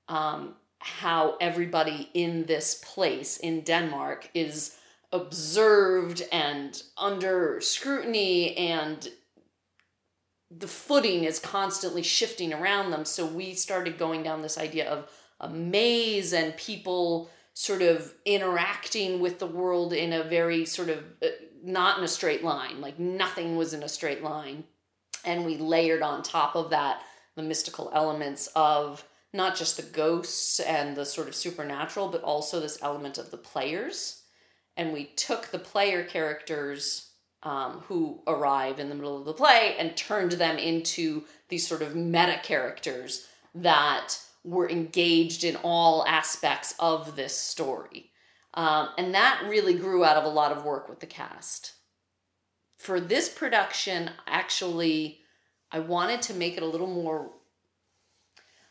um, 0.07 0.55
how 0.79 1.35
everybody 1.41 2.09
in 2.13 2.45
this 2.45 2.81
place 2.83 3.37
in 3.37 3.61
Denmark 3.61 4.29
is 4.33 4.77
observed 5.11 6.23
and 6.31 6.81
under 6.97 7.59
scrutiny 7.61 8.55
and 8.57 9.07
the 10.49 10.67
footing 10.67 11.23
is 11.23 11.39
constantly 11.39 12.03
shifting 12.03 12.53
around 12.53 12.91
them. 12.91 13.03
So 13.05 13.25
we 13.25 13.53
started 13.53 13.97
going 13.97 14.23
down 14.23 14.41
this 14.41 14.57
idea 14.57 14.89
of 14.89 15.09
a 15.39 15.49
maze 15.49 16.33
and 16.33 16.55
people 16.55 17.29
sort 17.59 17.81
of 17.81 18.13
interacting 18.23 19.19
with 19.19 19.39
the 19.39 19.47
world 19.47 19.91
in 19.91 20.13
a 20.13 20.23
very 20.23 20.63
sort 20.63 20.89
of 20.89 21.03
uh, 21.23 21.29
not 21.63 21.97
in 21.97 22.03
a 22.03 22.07
straight 22.07 22.43
line, 22.43 22.79
like 22.79 22.99
nothing 22.99 23.55
was 23.55 23.73
in 23.73 23.81
a 23.81 23.89
straight 23.89 24.21
line. 24.21 24.63
And 25.25 25.43
we 25.43 25.57
layered 25.57 26.03
on 26.03 26.21
top 26.21 26.55
of 26.55 26.69
that 26.69 27.01
the 27.35 27.41
mystical 27.41 27.89
elements 27.95 28.47
of 28.55 29.03
not 29.33 29.55
just 29.55 29.75
the 29.75 29.81
ghosts 29.81 30.59
and 30.59 30.95
the 30.95 31.03
sort 31.03 31.27
of 31.27 31.33
supernatural, 31.33 32.09
but 32.09 32.21
also 32.21 32.59
this 32.59 32.77
element 32.83 33.17
of 33.17 33.31
the 33.31 33.37
players. 33.37 34.21
And 34.77 34.93
we 34.93 35.05
took 35.05 35.47
the 35.47 35.57
player 35.57 36.03
characters 36.03 37.09
um, 37.41 37.83
who 37.87 38.21
arrive 38.27 38.79
in 38.79 38.89
the 38.89 38.95
middle 38.95 39.17
of 39.17 39.25
the 39.25 39.33
play 39.33 39.75
and 39.79 39.97
turned 39.97 40.33
them 40.33 40.59
into 40.59 41.23
these 41.49 41.67
sort 41.67 41.81
of 41.81 41.95
meta 41.95 42.39
characters 42.43 43.25
that 43.55 44.19
were 44.47 44.69
engaged 44.69 45.43
in 45.43 45.57
all 45.57 46.05
aspects 46.07 46.73
of 46.79 47.17
this 47.17 47.37
story. 47.37 48.11
Um, 48.53 48.89
and 48.97 49.13
that 49.13 49.43
really 49.45 49.73
grew 49.73 50.05
out 50.05 50.15
of 50.15 50.23
a 50.23 50.29
lot 50.29 50.53
of 50.53 50.63
work 50.63 50.87
with 50.87 51.01
the 51.01 51.05
cast. 51.05 51.73
For 52.77 53.01
this 53.01 53.27
production, 53.27 54.11
actually, 54.25 55.19
I 55.69 55.79
wanted 55.79 56.21
to 56.23 56.33
make 56.33 56.55
it 56.55 56.63
a 56.63 56.67
little 56.67 56.87
more, 56.87 57.31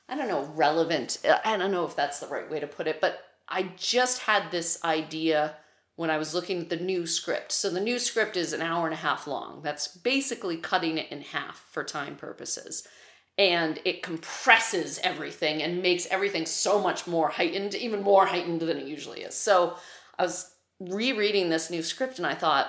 I 0.08 0.16
don't 0.16 0.28
know, 0.28 0.50
relevant. 0.54 1.18
I 1.44 1.58
don't 1.58 1.72
know 1.72 1.84
if 1.84 1.94
that's 1.94 2.20
the 2.20 2.28
right 2.28 2.50
way 2.50 2.58
to 2.58 2.66
put 2.66 2.86
it, 2.86 3.00
but 3.02 3.18
I 3.46 3.70
just 3.76 4.20
had 4.20 4.50
this 4.50 4.82
idea 4.82 5.56
when 5.96 6.08
I 6.08 6.16
was 6.16 6.34
looking 6.34 6.62
at 6.62 6.70
the 6.70 6.76
new 6.76 7.06
script. 7.06 7.52
So 7.52 7.68
the 7.68 7.80
new 7.80 7.98
script 7.98 8.36
is 8.36 8.54
an 8.54 8.62
hour 8.62 8.86
and 8.86 8.94
a 8.94 8.98
half 8.98 9.26
long. 9.26 9.60
That's 9.62 9.88
basically 9.88 10.56
cutting 10.56 10.96
it 10.96 11.12
in 11.12 11.20
half 11.20 11.66
for 11.70 11.84
time 11.84 12.16
purposes 12.16 12.88
and 13.38 13.78
it 13.84 14.02
compresses 14.02 14.98
everything 15.02 15.62
and 15.62 15.82
makes 15.82 16.06
everything 16.06 16.46
so 16.46 16.80
much 16.80 17.06
more 17.06 17.28
heightened, 17.28 17.74
even 17.74 18.02
more 18.02 18.26
heightened 18.26 18.60
than 18.60 18.78
it 18.78 18.86
usually 18.86 19.20
is. 19.20 19.34
So 19.34 19.76
I 20.18 20.22
was 20.22 20.54
rereading 20.80 21.48
this 21.48 21.70
new 21.70 21.82
script 21.82 22.18
and 22.18 22.26
I 22.26 22.34
thought, 22.34 22.68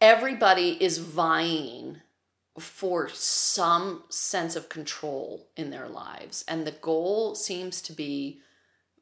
everybody 0.00 0.82
is 0.82 0.98
vying 0.98 2.00
for 2.58 3.08
some 3.08 4.02
sense 4.08 4.54
of 4.56 4.68
control 4.68 5.48
in 5.56 5.70
their 5.70 5.88
lives. 5.88 6.44
And 6.46 6.66
the 6.66 6.72
goal 6.72 7.34
seems 7.34 7.80
to 7.82 7.92
be 7.92 8.40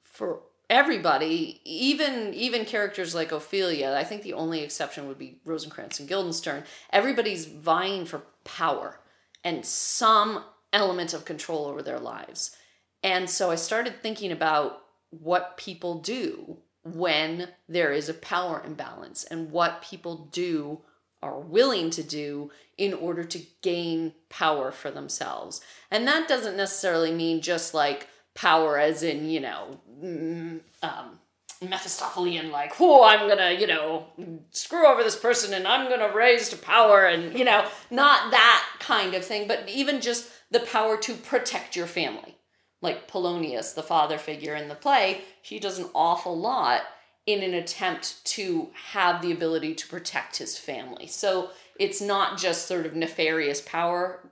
for 0.02 0.40
everybody, 0.70 1.60
even 1.64 2.32
even 2.32 2.64
characters 2.64 3.14
like 3.14 3.32
Ophelia, 3.32 3.94
I 3.98 4.04
think 4.04 4.22
the 4.22 4.32
only 4.32 4.60
exception 4.60 5.06
would 5.06 5.18
be 5.18 5.40
Rosencrantz 5.44 6.00
and 6.00 6.08
Guildenstern, 6.08 6.64
everybody's 6.90 7.44
vying 7.46 8.06
for 8.06 8.22
power 8.44 8.98
and 9.44 9.64
some 9.64 10.44
element 10.72 11.14
of 11.14 11.24
control 11.24 11.66
over 11.66 11.82
their 11.82 12.00
lives. 12.00 12.56
And 13.02 13.28
so 13.28 13.50
I 13.50 13.56
started 13.56 14.00
thinking 14.00 14.32
about 14.32 14.78
what 15.10 15.56
people 15.56 15.98
do 15.98 16.58
when 16.84 17.48
there 17.68 17.92
is 17.92 18.08
a 18.08 18.14
power 18.14 18.62
imbalance 18.64 19.24
and 19.24 19.50
what 19.50 19.82
people 19.82 20.28
do 20.32 20.80
are 21.22 21.38
willing 21.38 21.90
to 21.90 22.02
do 22.02 22.50
in 22.76 22.92
order 22.92 23.22
to 23.22 23.40
gain 23.62 24.12
power 24.28 24.72
for 24.72 24.90
themselves. 24.90 25.60
And 25.90 26.06
that 26.08 26.26
doesn't 26.26 26.56
necessarily 26.56 27.12
mean 27.12 27.40
just 27.40 27.74
like 27.74 28.08
power 28.34 28.78
as 28.78 29.02
in, 29.02 29.28
you 29.28 29.40
know, 29.40 29.80
mm, 30.02 30.60
um, 30.82 31.20
Mephistophelian, 31.62 32.50
like, 32.50 32.72
oh, 32.80 33.04
I'm 33.04 33.28
gonna, 33.28 33.52
you 33.52 33.66
know, 33.66 34.06
screw 34.50 34.86
over 34.86 35.02
this 35.02 35.16
person 35.16 35.54
and 35.54 35.66
I'm 35.66 35.88
gonna 35.88 36.14
raise 36.14 36.48
to 36.50 36.56
power 36.56 37.06
and, 37.06 37.38
you 37.38 37.44
know, 37.44 37.66
not 37.90 38.30
that 38.30 38.66
kind 38.80 39.14
of 39.14 39.24
thing, 39.24 39.48
but 39.48 39.68
even 39.68 40.00
just 40.00 40.30
the 40.50 40.60
power 40.60 40.96
to 40.98 41.14
protect 41.14 41.76
your 41.76 41.86
family. 41.86 42.36
Like 42.80 43.08
Polonius, 43.08 43.74
the 43.74 43.82
father 43.82 44.18
figure 44.18 44.56
in 44.56 44.68
the 44.68 44.74
play, 44.74 45.22
he 45.40 45.58
does 45.58 45.78
an 45.78 45.88
awful 45.94 46.36
lot 46.38 46.82
in 47.26 47.42
an 47.42 47.54
attempt 47.54 48.24
to 48.24 48.70
have 48.90 49.22
the 49.22 49.30
ability 49.32 49.74
to 49.76 49.86
protect 49.86 50.38
his 50.38 50.58
family. 50.58 51.06
So 51.06 51.50
it's 51.78 52.00
not 52.00 52.38
just 52.38 52.66
sort 52.66 52.86
of 52.86 52.96
nefarious 52.96 53.60
power 53.60 54.30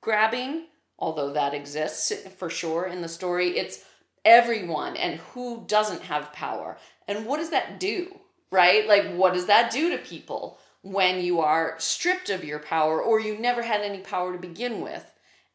grabbing, 0.00 0.66
although 0.98 1.32
that 1.32 1.54
exists 1.54 2.12
for 2.36 2.48
sure 2.48 2.86
in 2.86 3.02
the 3.02 3.08
story. 3.08 3.58
It's 3.58 3.84
everyone 4.24 4.96
and 4.96 5.20
who 5.20 5.64
doesn't 5.66 6.02
have 6.02 6.32
power. 6.32 6.76
And 7.08 7.26
what 7.26 7.38
does 7.38 7.50
that 7.50 7.80
do? 7.80 8.18
Right? 8.52 8.86
Like, 8.86 9.12
what 9.12 9.34
does 9.34 9.46
that 9.46 9.70
do 9.70 9.90
to 9.90 9.98
people 9.98 10.58
when 10.82 11.20
you 11.20 11.40
are 11.40 11.74
stripped 11.78 12.30
of 12.30 12.44
your 12.44 12.58
power 12.58 13.00
or 13.00 13.20
you 13.20 13.38
never 13.38 13.62
had 13.62 13.82
any 13.82 13.98
power 13.98 14.32
to 14.32 14.38
begin 14.38 14.80
with 14.80 15.04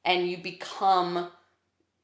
and 0.04 0.30
you 0.30 0.38
become 0.38 1.30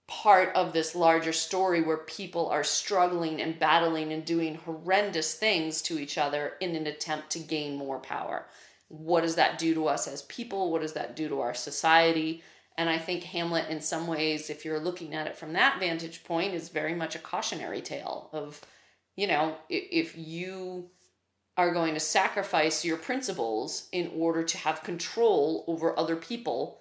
part 0.08 0.54
of 0.56 0.74
this 0.74 0.94
larger 0.94 1.32
story 1.32 1.82
where 1.82 1.98
people 1.98 2.50
are 2.50 2.66
struggling 2.66 3.42
and 3.42 3.58
battling 3.58 4.12
and 4.12 4.26
doing 4.26 4.56
horrendous 4.56 5.36
things 5.36 5.82
to 5.82 5.98
each 5.98 6.18
other 6.18 6.54
in 6.60 6.76
an 6.76 6.86
attempt 6.86 7.30
to 7.30 7.40
gain 7.40 7.78
more 7.78 8.00
power? 8.00 8.46
What 8.90 9.22
does 9.22 9.36
that 9.36 9.58
do 9.58 9.74
to 9.74 9.88
us 9.88 10.10
as 10.10 10.24
people? 10.24 10.70
What 10.70 10.82
does 10.82 10.94
that 10.94 11.16
do 11.16 11.30
to 11.30 11.40
our 11.40 11.54
society? 11.54 12.44
And 12.82 12.90
I 12.90 12.98
think 12.98 13.22
Hamlet, 13.26 13.70
in 13.70 13.80
some 13.80 14.08
ways, 14.08 14.50
if 14.50 14.66
you're 14.66 14.80
looking 14.80 15.14
at 15.14 15.28
it 15.28 15.38
from 15.38 15.54
that 15.54 15.80
vantage 15.80 16.24
point, 16.24 16.56
is 16.56 16.70
very 16.70 16.96
much 16.96 17.14
a 17.16 17.20
cautionary 17.20 17.80
tale 17.80 18.28
of 18.34 18.60
You 19.16 19.28
know, 19.28 19.58
if 19.70 20.18
you 20.18 20.90
are 21.58 21.76
going 21.76 21.94
to 21.94 22.00
sacrifice 22.00 22.84
your 22.84 22.98
principles 22.98 23.88
in 23.92 24.10
order 24.16 24.42
to 24.42 24.58
have 24.58 24.82
control 24.82 25.64
over 25.68 25.98
other 26.00 26.16
people, 26.16 26.80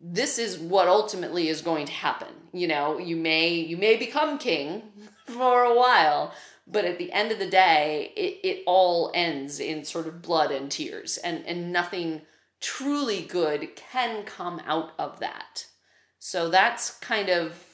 this 0.00 0.38
is 0.38 0.56
what 0.56 0.88
ultimately 0.88 1.48
is 1.48 1.60
going 1.60 1.84
to 1.84 1.92
happen. 1.92 2.32
You 2.54 2.68
know, 2.68 2.96
you 2.96 3.16
may 3.16 3.50
you 3.50 3.76
may 3.76 3.96
become 3.96 4.38
king 4.38 4.82
for 5.26 5.62
a 5.62 5.76
while, 5.76 6.32
but 6.66 6.86
at 6.86 6.96
the 6.96 7.12
end 7.12 7.32
of 7.32 7.38
the 7.38 7.50
day, 7.50 8.14
it, 8.16 8.48
it 8.50 8.62
all 8.64 9.10
ends 9.12 9.60
in 9.60 9.84
sort 9.84 10.06
of 10.06 10.22
blood 10.22 10.50
and 10.52 10.70
tears, 10.70 11.18
and 11.18 11.44
and 11.44 11.70
nothing 11.70 12.22
truly 12.60 13.22
good 13.22 13.76
can 13.76 14.24
come 14.24 14.60
out 14.66 14.92
of 14.98 15.20
that. 15.20 15.66
So 16.18 16.48
that's 16.48 16.98
kind 16.98 17.28
of 17.28 17.64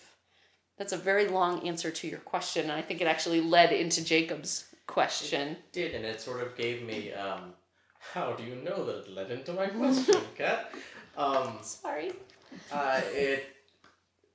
that's 0.79 0.92
a 0.92 0.97
very 0.99 1.29
long 1.29 1.66
answer 1.66 1.90
to 1.90 2.09
your 2.09 2.18
question, 2.18 2.64
and 2.64 2.73
I 2.73 2.83
think 2.83 3.01
it 3.01 3.07
actually 3.07 3.40
led 3.40 3.73
into 3.73 4.05
Jacob's 4.05 4.66
question. 4.87 5.57
did, 5.73 5.94
and 5.94 6.05
it 6.05 6.20
sort 6.20 6.42
of 6.42 6.57
gave 6.57 6.83
me. 6.83 7.12
Um, 7.12 7.53
how 8.12 8.33
do 8.33 8.42
you 8.42 8.57
know 8.57 8.85
that 8.85 8.99
it 8.99 9.11
led 9.11 9.31
into 9.31 9.53
my 9.53 9.66
question, 9.68 10.20
Kat? 10.37 10.73
Um, 11.16 11.59
Sorry. 11.62 12.12
uh, 12.70 13.01
it 13.12 13.47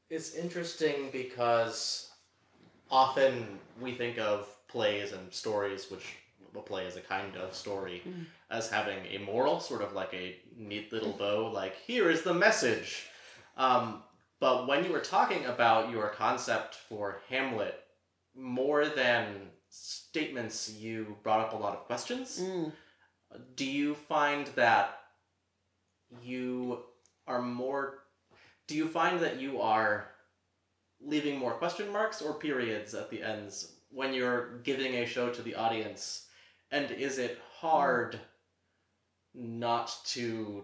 is 0.09 0.35
interesting 0.35 1.09
because 1.11 2.09
often 2.89 3.59
we 3.79 3.93
think 3.93 4.17
of 4.17 4.47
plays 4.67 5.11
and 5.11 5.31
stories, 5.31 5.91
which 5.91 6.15
a 6.55 6.61
play 6.61 6.85
is 6.85 6.95
a 6.95 7.01
kind 7.01 7.35
of 7.37 7.53
story, 7.53 8.01
as 8.49 8.69
having 8.69 9.05
a 9.09 9.17
moral, 9.19 9.59
sort 9.59 9.81
of 9.81 9.93
like 9.93 10.13
a 10.13 10.37
neat 10.57 10.91
little 10.91 11.13
bow, 11.13 11.51
like 11.51 11.75
here 11.77 12.09
is 12.09 12.23
the 12.23 12.33
message. 12.33 13.07
Um, 13.57 14.03
but 14.39 14.67
when 14.67 14.85
you 14.85 14.91
were 14.91 14.99
talking 14.99 15.45
about 15.45 15.91
your 15.91 16.09
concept 16.09 16.75
for 16.75 17.21
Hamlet, 17.29 17.75
more 18.35 18.85
than 18.85 19.49
statements, 19.69 20.71
you 20.71 21.17
brought 21.23 21.41
up 21.41 21.53
a 21.53 21.57
lot 21.57 21.73
of 21.73 21.85
questions. 21.85 22.39
Mm. 22.41 22.71
Do 23.55 23.65
you 23.65 23.95
find 23.95 24.47
that 24.55 24.99
you 26.23 26.79
are 27.27 27.41
more. 27.41 27.99
Do 28.67 28.75
you 28.75 28.87
find 28.87 29.19
that 29.19 29.39
you 29.39 29.61
are 29.61 30.09
leaving 31.01 31.37
more 31.37 31.53
question 31.53 31.91
marks 31.91 32.21
or 32.21 32.33
periods 32.33 32.93
at 32.93 33.09
the 33.09 33.21
ends 33.21 33.73
when 33.89 34.13
you're 34.13 34.59
giving 34.59 34.95
a 34.95 35.05
show 35.05 35.29
to 35.29 35.41
the 35.41 35.55
audience? 35.55 36.27
And 36.71 36.91
is 36.91 37.17
it 37.17 37.39
hard 37.59 38.19
not 39.33 39.95
to. 40.05 40.63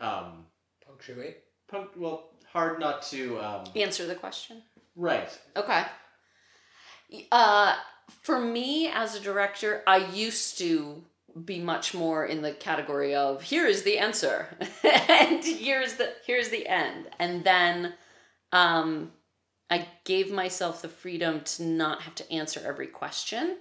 Um, 0.00 0.46
Punctuate. 0.84 1.38
punk, 1.68 1.90
well, 1.96 2.30
hard 2.52 2.80
not 2.80 3.02
to. 3.04 3.40
Um, 3.40 3.64
Answer 3.74 4.06
the 4.06 4.14
question. 4.14 4.62
right. 4.94 5.36
Okay. 5.56 5.84
Uh, 7.30 7.74
for 8.22 8.40
me 8.40 8.88
as 8.88 9.14
a 9.14 9.20
director, 9.20 9.82
I 9.86 9.98
used 9.98 10.58
to 10.58 11.02
be 11.44 11.60
much 11.60 11.92
more 11.94 12.24
in 12.24 12.40
the 12.42 12.52
category 12.52 13.14
of 13.14 13.42
here 13.42 13.66
is 13.66 13.82
the 13.82 13.98
answer 13.98 14.48
and 15.10 15.44
here's 15.44 15.94
the 15.94 16.10
here's 16.26 16.48
the 16.48 16.66
end 16.66 17.08
and 17.18 17.44
then 17.44 17.92
um 18.52 19.10
i 19.68 19.86
gave 20.04 20.32
myself 20.32 20.80
the 20.80 20.88
freedom 20.88 21.42
to 21.42 21.62
not 21.62 22.00
have 22.00 22.14
to 22.14 22.32
answer 22.32 22.58
every 22.64 22.86
question 22.86 23.58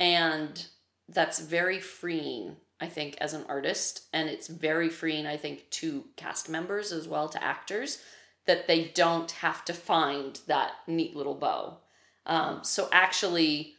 and 0.00 0.66
that's 1.08 1.38
very 1.40 1.80
freeing 1.80 2.56
i 2.80 2.86
think 2.86 3.16
as 3.20 3.34
an 3.34 3.44
artist 3.48 4.06
and 4.12 4.28
it's 4.28 4.48
very 4.48 4.88
freeing 4.88 5.26
i 5.26 5.36
think 5.36 5.68
to 5.70 6.04
cast 6.16 6.48
members 6.48 6.92
as 6.92 7.06
well 7.06 7.28
to 7.28 7.42
actors 7.42 7.98
that 8.46 8.66
they 8.66 8.84
don't 8.94 9.30
have 9.32 9.64
to 9.64 9.72
find 9.72 10.40
that 10.46 10.72
neat 10.86 11.14
little 11.16 11.34
bow 11.34 11.78
um, 12.26 12.62
so 12.62 12.88
actually 12.92 13.74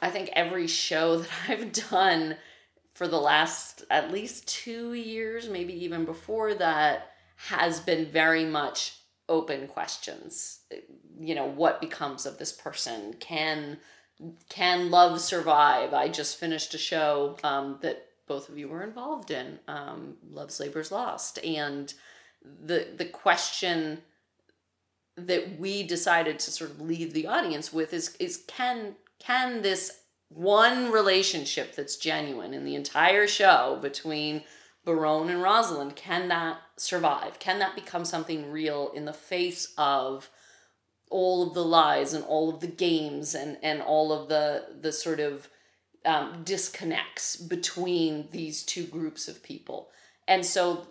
i 0.00 0.10
think 0.10 0.30
every 0.32 0.66
show 0.66 1.18
that 1.20 1.30
i've 1.48 1.72
done 1.72 2.36
for 2.98 3.06
the 3.06 3.20
last 3.20 3.84
at 3.90 4.10
least 4.10 4.48
two 4.48 4.92
years, 4.92 5.48
maybe 5.48 5.72
even 5.84 6.04
before 6.04 6.52
that, 6.54 7.12
has 7.36 7.78
been 7.78 8.04
very 8.06 8.44
much 8.44 8.96
open 9.28 9.68
questions. 9.68 10.58
You 11.16 11.36
know, 11.36 11.46
what 11.46 11.80
becomes 11.80 12.26
of 12.26 12.38
this 12.38 12.50
person? 12.50 13.14
Can 13.20 13.78
can 14.48 14.90
love 14.90 15.20
survive? 15.20 15.94
I 15.94 16.08
just 16.08 16.38
finished 16.38 16.74
a 16.74 16.78
show 16.78 17.36
um, 17.44 17.78
that 17.82 18.06
both 18.26 18.48
of 18.48 18.58
you 18.58 18.68
were 18.68 18.82
involved 18.82 19.30
in, 19.30 19.58
um, 19.68 20.16
Love's 20.30 20.60
Labor's 20.60 20.92
Lost, 20.92 21.38
and 21.44 21.92
the 22.42 22.88
the 22.96 23.04
question 23.04 24.02
that 25.16 25.58
we 25.58 25.82
decided 25.82 26.38
to 26.38 26.50
sort 26.50 26.70
of 26.70 26.80
leave 26.80 27.12
the 27.12 27.26
audience 27.26 27.72
with 27.72 27.92
is 27.92 28.16
is 28.20 28.44
can 28.46 28.96
can 29.18 29.62
this 29.62 30.02
one 30.28 30.92
relationship 30.92 31.74
that's 31.74 31.96
genuine 31.96 32.52
in 32.52 32.64
the 32.64 32.74
entire 32.74 33.26
show 33.26 33.78
between 33.80 34.42
Berowne 34.84 35.30
and 35.30 35.42
Rosalind, 35.42 35.96
can 35.96 36.28
that 36.28 36.58
survive? 36.76 37.38
Can 37.38 37.58
that 37.58 37.74
become 37.74 38.04
something 38.04 38.50
real 38.50 38.90
in 38.94 39.04
the 39.04 39.12
face 39.12 39.72
of 39.76 40.30
all 41.10 41.46
of 41.46 41.54
the 41.54 41.64
lies 41.64 42.12
and 42.12 42.24
all 42.24 42.48
of 42.48 42.60
the 42.60 42.66
games 42.66 43.34
and, 43.34 43.58
and 43.62 43.82
all 43.82 44.12
of 44.12 44.28
the 44.28 44.64
the 44.80 44.92
sort 44.92 45.20
of 45.20 45.48
um, 46.04 46.42
disconnects 46.44 47.36
between 47.36 48.28
these 48.30 48.62
two 48.62 48.84
groups 48.84 49.28
of 49.28 49.42
people? 49.42 49.90
And 50.26 50.44
so 50.44 50.88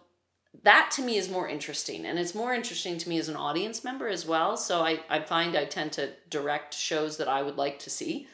that 0.63 0.89
to 0.95 1.01
me 1.03 1.17
is 1.17 1.29
more 1.29 1.47
interesting 1.47 2.05
and 2.05 2.17
it's 2.17 2.33
more 2.33 2.53
interesting 2.53 2.97
to 2.97 3.09
me 3.09 3.19
as 3.19 3.29
an 3.29 3.35
audience 3.35 3.83
member 3.83 4.07
as 4.07 4.25
well 4.25 4.57
so 4.57 4.81
I, 4.81 5.01
I 5.07 5.19
find 5.19 5.55
i 5.55 5.65
tend 5.65 5.91
to 5.93 6.13
direct 6.31 6.73
shows 6.73 7.17
that 7.17 7.27
i 7.27 7.43
would 7.43 7.57
like 7.57 7.77
to 7.79 7.91
see 7.91 8.27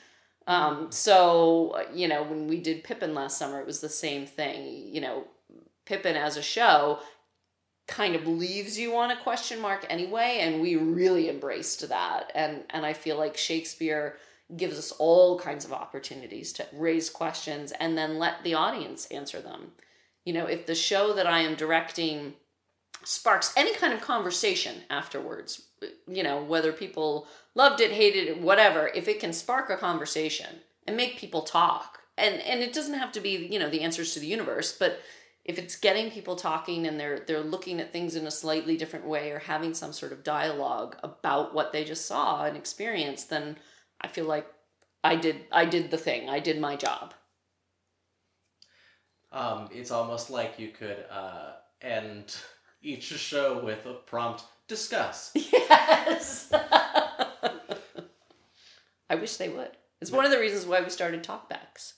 um, 0.48 0.92
so, 0.92 1.86
you 1.94 2.08
know, 2.08 2.24
when 2.24 2.48
we 2.48 2.60
did 2.60 2.84
Pippin 2.84 3.14
last 3.14 3.38
summer, 3.38 3.60
it 3.60 3.66
was 3.66 3.80
the 3.80 3.90
same 3.90 4.26
thing. 4.26 4.88
You 4.94 5.02
know, 5.02 5.24
Pippin 5.86 6.16
as 6.16 6.38
a 6.38 6.42
show 6.42 7.00
kind 7.88 8.16
of 8.16 8.28
leaves 8.28 8.80
you 8.80 8.96
on 8.96 9.12
a 9.12 9.22
question 9.22 9.60
mark 9.60 9.86
anyway, 9.90 10.40
and 10.42 10.62
we 10.62 10.76
really 10.76 11.30
embraced 11.30 11.88
that. 11.90 12.32
And 12.34 12.64
and 12.70 12.86
I 12.86 12.94
feel 12.94 13.18
like 13.18 13.38
Shakespeare 13.38 14.18
gives 14.56 14.78
us 14.78 14.92
all 14.94 15.40
kinds 15.40 15.66
of 15.66 15.74
opportunities 15.74 16.54
to 16.54 16.66
raise 16.74 17.10
questions 17.10 17.72
and 17.80 17.98
then 17.98 18.20
let 18.20 18.44
the 18.44 18.54
audience 18.54 19.06
answer 19.08 19.42
them. 19.42 19.72
You 20.26 20.34
know, 20.34 20.46
if 20.46 20.66
the 20.66 20.76
show 20.76 21.14
that 21.14 21.28
I 21.28 21.42
am 21.42 21.56
directing 21.56 22.34
sparks 23.04 23.54
any 23.58 23.74
kind 23.76 23.94
of 23.94 24.02
conversation 24.02 24.84
afterwards, 24.90 25.64
you 26.08 26.24
know, 26.24 26.42
whether 26.42 26.72
people 26.72 27.28
loved 27.56 27.82
it, 27.82 27.92
hated 27.92 28.28
it, 28.28 28.42
whatever, 28.42 28.88
if 28.88 29.08
it 29.08 29.20
can 29.20 29.34
spark 29.34 29.70
a 29.70 29.76
conversation 29.76 30.62
and 30.88 30.96
make 30.96 31.18
people 31.18 31.42
talk, 31.42 32.00
and 32.18 32.36
and 32.42 32.62
it 32.62 32.74
doesn't 32.74 33.00
have 33.00 33.12
to 33.14 33.20
be, 33.20 33.48
you 33.52 33.60
know, 33.60 33.70
the 33.70 33.82
answers 33.82 34.14
to 34.14 34.20
the 34.20 34.28
universe, 34.28 34.78
but 34.78 35.00
if 35.46 35.60
it's 35.60 35.76
getting 35.76 36.10
people 36.10 36.36
talking 36.36 36.88
and 36.88 37.00
they're 37.00 37.20
they're 37.28 37.42
looking 37.42 37.80
at 37.80 37.92
things 37.92 38.16
in 38.16 38.26
a 38.26 38.32
slightly 38.32 38.78
different 38.78 39.06
way 39.06 39.32
or 39.32 39.40
having 39.40 39.74
some 39.74 39.92
sort 39.92 40.12
of 40.12 40.24
dialogue 40.24 40.96
about 41.04 41.54
what 41.54 41.74
they 41.74 41.84
just 41.84 42.06
saw 42.06 42.46
and 42.46 42.56
experienced, 42.56 43.30
then 43.30 43.58
I 44.00 44.08
feel 44.08 44.26
like 44.26 44.48
I 45.04 45.16
did 45.16 45.42
I 45.52 45.66
did 45.66 45.92
the 45.92 45.98
thing. 45.98 46.30
I 46.30 46.40
did 46.40 46.60
my 46.60 46.76
job. 46.76 47.14
Um, 49.32 49.68
it's 49.72 49.92
almost 49.92 50.30
like 50.30 50.60
you 50.60 50.70
could 50.70 51.06
uh, 51.10 51.54
end 51.82 52.36
each 52.82 53.06
show 53.06 53.64
with 53.64 53.86
a 53.86 53.94
prompt 53.94 54.44
discuss. 54.68 55.32
Yes. 55.52 56.52
I 59.10 59.16
wish 59.16 59.38
they 59.38 59.50
would. 59.50 59.72
It's 60.02 60.12
one 60.12 60.26
of 60.26 60.32
the 60.32 60.40
reasons 60.40 60.66
why 60.66 60.82
we 60.82 60.90
started 60.90 61.24
talkbacks 61.24 61.94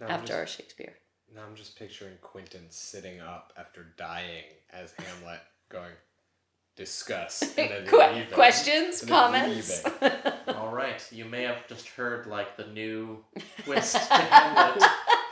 No, 0.00 0.06
after 0.06 0.28
just, 0.28 0.38
our 0.38 0.46
Shakespeare. 0.46 0.94
Now 1.34 1.42
I'm 1.48 1.54
just 1.54 1.78
picturing 1.78 2.14
Quentin 2.22 2.66
sitting 2.70 3.20
up 3.20 3.52
after 3.58 3.86
dying 3.96 4.44
as 4.72 4.92
Hamlet, 4.98 5.40
going, 5.68 5.92
discuss. 6.76 7.42
And 7.58 7.70
then 7.70 7.86
Que- 7.86 7.98
leaving, 8.14 8.32
questions, 8.32 9.02
and 9.02 9.10
then 9.10 9.16
comments. 9.16 9.84
All 10.48 10.72
right, 10.72 11.02
you 11.12 11.24
may 11.24 11.42
have 11.42 11.66
just 11.68 11.88
heard 11.88 12.26
like 12.26 12.56
the 12.56 12.66
new 12.66 13.24
twist 13.64 13.94
to 14.08 14.14
Hamlet. 14.14 14.82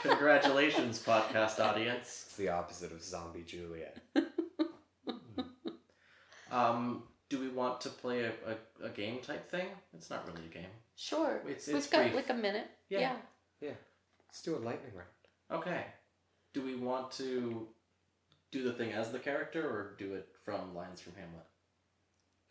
Congratulations, 0.03 1.01
podcast 1.03 1.59
audience. 1.59 2.25
It's 2.27 2.35
the 2.35 2.49
opposite 2.49 2.91
of 2.91 3.01
zombie 3.03 3.43
Juliet. 3.43 3.97
Um, 6.51 7.03
do 7.29 7.39
we 7.39 7.49
want 7.49 7.81
to 7.81 7.89
play 7.89 8.21
a, 8.23 8.29
a, 8.29 8.85
a 8.85 8.89
game 8.89 9.19
type 9.19 9.49
thing? 9.49 9.67
It's 9.93 10.09
not 10.09 10.25
really 10.27 10.45
a 10.49 10.53
game. 10.53 10.69
sure. 10.95 11.41
It's- 11.47 11.67
We've 11.67 11.77
it's 11.77 11.87
got 11.87 12.13
like 12.13 12.29
a 12.29 12.33
minute. 12.33 12.67
Yeah. 12.89 12.99
Yeah. 12.99 13.15
Yeah. 13.61 13.69
Let's 14.29 14.41
do 14.41 14.55
a 14.55 14.59
lightning 14.59 14.91
round. 14.95 15.09
Okay. 15.51 15.85
Do 16.53 16.61
we 16.63 16.75
want 16.75 17.11
to 17.13 17.67
do 18.51 18.63
the 18.63 18.73
thing 18.73 18.93
as 18.93 19.11
the 19.11 19.19
character 19.19 19.61
or 19.67 19.95
do 19.97 20.13
it 20.13 20.27
from 20.43 20.73
lines 20.75 21.01
from 21.01 21.13
Hamlet? 21.13 21.45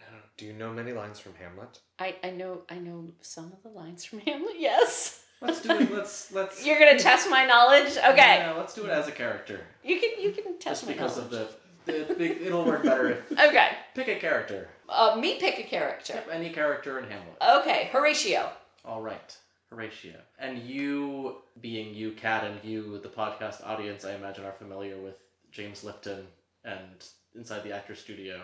I 0.01 0.05
don't 0.05 0.15
know. 0.15 0.25
Do 0.37 0.45
you 0.47 0.53
know 0.53 0.73
many 0.73 0.93
lines 0.93 1.19
from 1.19 1.35
Hamlet? 1.35 1.81
I, 1.99 2.17
I 2.23 2.31
know 2.31 2.63
I 2.69 2.77
know 2.79 3.13
some 3.21 3.53
of 3.53 3.63
the 3.63 3.69
lines 3.71 4.05
from 4.05 4.21
Hamlet. 4.21 4.55
Yes. 4.59 5.23
Let's 5.41 5.61
do 5.61 5.71
it. 5.73 5.93
Let's 5.93 6.33
let's. 6.33 6.65
You're 6.65 6.79
gonna 6.79 6.99
test 6.99 7.29
my 7.31 7.45
knowledge. 7.47 7.97
Okay. 7.99 8.39
Yeah, 8.39 8.55
let's 8.57 8.75
do 8.75 8.85
it 8.85 8.91
as 8.91 9.09
a 9.09 9.13
character. 9.13 9.61
You 9.83 9.99
can 10.01 10.11
you 10.21 10.33
can 10.33 10.59
test 10.59 10.83
Just 10.83 10.87
my 10.87 10.93
because 10.93 11.17
knowledge. 11.17 11.33
of 11.35 11.57
the, 11.87 11.93
the, 11.93 12.15
the 12.15 12.47
it'll 12.47 12.65
work 12.65 12.83
better 12.83 13.11
if 13.11 13.33
Okay. 13.33 13.69
pick 13.95 14.09
a 14.09 14.17
character. 14.19 14.69
Uh, 14.89 15.17
me 15.19 15.39
pick 15.39 15.59
a 15.59 15.63
character. 15.65 16.15
Yep, 16.15 16.29
any 16.33 16.51
character 16.51 16.99
in 16.99 17.05
Hamlet. 17.11 17.37
Okay. 17.61 17.89
Horatio. 17.93 18.51
All 18.85 19.01
right, 19.03 19.37
Horatio. 19.75 20.15
And 20.39 20.59
you, 20.59 21.37
being 21.61 21.95
you, 21.95 22.13
Kat, 22.13 22.45
and 22.45 22.59
you, 22.63 22.99
the 22.99 23.09
podcast 23.09 23.67
audience, 23.67 24.05
I 24.05 24.15
imagine, 24.15 24.45
are 24.45 24.53
familiar 24.53 24.97
with 24.99 25.19
James 25.51 25.85
Lipton 25.85 26.27
and 26.65 27.05
Inside 27.35 27.65
the 27.65 27.73
Actor 27.73 27.95
Studio. 27.95 28.41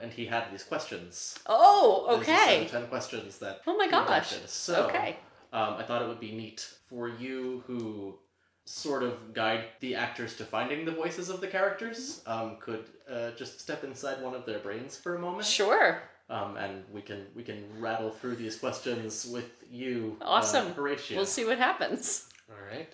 And 0.00 0.12
he 0.12 0.26
had 0.26 0.50
these 0.50 0.64
questions. 0.64 1.38
Oh, 1.46 2.06
There's 2.08 2.22
a 2.22 2.24
set 2.24 2.48
okay. 2.50 2.68
ten 2.68 2.86
questions 2.88 3.38
that. 3.38 3.60
Oh 3.66 3.76
my 3.76 3.88
gosh. 3.88 4.34
So, 4.46 4.86
Okay. 4.86 5.16
um, 5.52 5.74
I 5.74 5.82
thought 5.84 6.02
it 6.02 6.08
would 6.08 6.20
be 6.20 6.32
neat 6.32 6.68
for 6.88 7.08
you 7.08 7.62
who 7.66 8.18
sort 8.64 9.02
of 9.02 9.34
guide 9.34 9.64
the 9.80 9.94
actors 9.94 10.36
to 10.36 10.44
finding 10.44 10.84
the 10.84 10.92
voices 10.92 11.28
of 11.28 11.40
the 11.40 11.46
characters 11.48 12.22
um, 12.26 12.56
could 12.60 12.84
uh, 13.10 13.30
just 13.32 13.60
step 13.60 13.82
inside 13.84 14.22
one 14.22 14.34
of 14.34 14.46
their 14.46 14.60
brains 14.60 14.96
for 14.96 15.16
a 15.16 15.18
moment 15.18 15.44
Sure. 15.46 16.00
Um, 16.32 16.56
and 16.56 16.82
we 16.92 17.02
can 17.02 17.26
we 17.36 17.42
can 17.42 17.62
rattle 17.78 18.10
through 18.10 18.36
these 18.36 18.56
questions 18.56 19.26
with 19.26 19.50
you 19.70 20.16
uh, 20.22 20.24
Awesome. 20.24 20.72
Horatio. 20.72 21.16
We'll 21.16 21.26
see 21.26 21.44
what 21.44 21.58
happens. 21.58 22.26
All 22.50 22.56
right. 22.74 22.88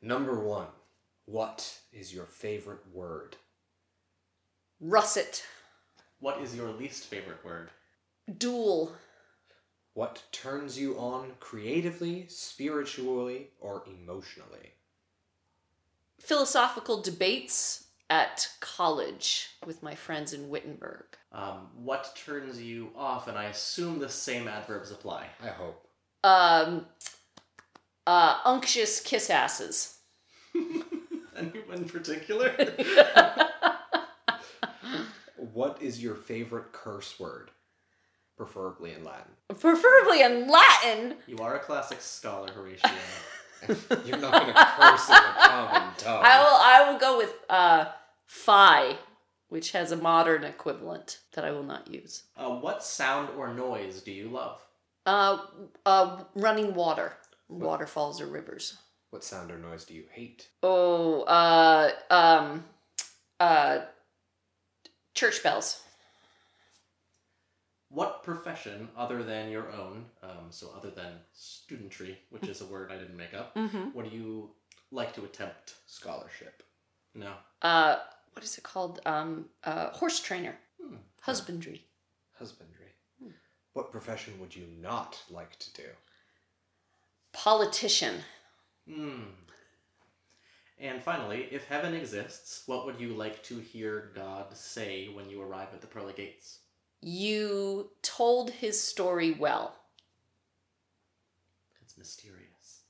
Number 0.00 0.38
one. 0.40 0.68
What 1.26 1.80
is 1.92 2.14
your 2.14 2.26
favorite 2.26 2.84
word? 2.92 3.36
Russet. 4.80 5.42
what 6.20 6.40
is 6.40 6.54
your 6.54 6.70
least 6.70 7.06
favorite 7.06 7.44
word 7.44 7.70
Duel. 8.38 8.92
What 9.94 10.22
turns 10.30 10.78
you 10.78 10.96
on 10.98 11.32
creatively, 11.40 12.26
spiritually, 12.28 13.48
or 13.60 13.82
emotionally? 13.86 14.74
Philosophical 16.20 17.00
debates 17.00 17.85
at 18.08 18.48
college 18.60 19.48
with 19.66 19.82
my 19.82 19.94
friends 19.94 20.32
in 20.32 20.48
Wittenberg. 20.48 21.04
um, 21.32 21.68
what 21.76 22.14
turns 22.16 22.60
you 22.62 22.90
off 22.96 23.26
and 23.28 23.36
i 23.36 23.44
assume 23.46 23.98
the 23.98 24.08
same 24.08 24.46
adverbs 24.48 24.90
apply 24.90 25.26
I 25.42 25.48
hope. 25.48 25.82
Um, 26.24 26.86
uh, 28.06 28.38
unctuous 28.44 29.00
kiss 29.00 29.30
asses. 29.30 29.98
anyone 31.36 31.76
in 31.76 31.84
particular 31.84 32.54
What 35.36 35.80
is 35.80 36.02
your 36.02 36.14
favorite 36.14 36.72
curse 36.72 37.18
word? 37.18 37.50
Preferably 38.36 38.92
in 38.92 39.04
Latin. 39.04 39.32
Preferably 39.58 40.22
in 40.22 40.48
Latin. 40.50 41.14
you 41.26 41.38
are 41.38 41.56
a 41.56 41.58
classic 41.58 42.00
scholar 42.00 42.50
horatio 42.52 42.90
You're 44.04 44.18
not 44.18 44.32
going 44.32 44.54
to 44.54 44.66
curse 44.78 45.08
in 45.08 45.14
a 45.14 45.34
common 45.38 45.94
tongue. 45.98 46.22
I 46.24 46.38
will. 46.38 46.56
I 46.60 46.90
will 46.90 46.98
go 46.98 47.16
with 47.18 47.32
uh, 47.48 47.86
fie, 48.26 48.96
which 49.48 49.72
has 49.72 49.92
a 49.92 49.96
modern 49.96 50.44
equivalent 50.44 51.18
that 51.32 51.44
I 51.44 51.50
will 51.50 51.62
not 51.64 51.88
use. 51.92 52.24
uh, 52.36 52.50
what 52.50 52.82
sound 52.82 53.30
or 53.36 53.52
noise 53.54 54.00
do 54.02 54.12
you 54.12 54.28
love 54.28 54.60
Uh, 55.06 55.38
uh, 55.84 56.22
running 56.34 56.74
water, 56.74 57.14
waterfalls 57.48 58.20
or 58.20 58.26
rivers. 58.26 58.76
What 59.10 59.24
sound 59.24 59.50
or 59.50 59.58
noise 59.58 59.84
do 59.84 59.94
you 59.94 60.04
hate? 60.12 60.48
Oh, 60.62 61.22
uh, 61.22 61.90
um, 62.10 62.64
uh, 63.40 63.78
church 65.14 65.42
bells. 65.42 65.80
What 67.88 68.22
profession 68.24 68.88
other 68.96 69.22
than 69.22 69.50
your 69.50 69.70
own, 69.72 70.06
um, 70.22 70.46
so 70.50 70.72
other 70.76 70.90
than 70.90 71.12
studentry, 71.32 72.18
which 72.30 72.48
is 72.48 72.60
a 72.60 72.66
word 72.66 72.90
I 72.90 72.96
didn't 72.98 73.16
make 73.16 73.32
up, 73.34 73.54
Mm-hmm. 73.54 73.90
what 73.92 74.10
do 74.10 74.16
you 74.16 74.50
like 74.90 75.14
to 75.14 75.24
attempt? 75.24 75.74
Scholarship. 75.86 76.62
No. 77.14 77.32
Uh, 77.62 77.96
what 78.32 78.44
is 78.44 78.58
it 78.58 78.64
called? 78.64 79.00
Um, 79.06 79.46
uh, 79.64 79.90
horse 79.90 80.20
trainer, 80.20 80.56
Hmm. 80.80 80.96
husbandry. 81.22 81.84
Husbandry. 82.38 82.72
What 83.72 83.92
profession 83.92 84.38
would 84.40 84.54
you 84.56 84.66
not 84.80 85.18
like 85.30 85.58
to 85.58 85.72
do? 85.74 85.88
Politician. 87.32 88.22
Hmm. 88.90 89.22
And 90.78 91.02
finally, 91.02 91.48
if 91.50 91.66
heaven 91.66 91.94
exists, 91.94 92.62
what 92.66 92.84
would 92.84 93.00
you 93.00 93.14
like 93.14 93.42
to 93.44 93.58
hear 93.60 94.10
God 94.14 94.54
say 94.56 95.08
when 95.08 95.28
you 95.30 95.40
arrive 95.42 95.68
at 95.72 95.80
the 95.80 95.86
pearly 95.86 96.12
gates? 96.14 96.58
You 97.08 97.90
told 98.02 98.50
his 98.50 98.82
story 98.82 99.30
well. 99.30 99.76
It's 101.80 101.96
mysterious. 101.96 102.80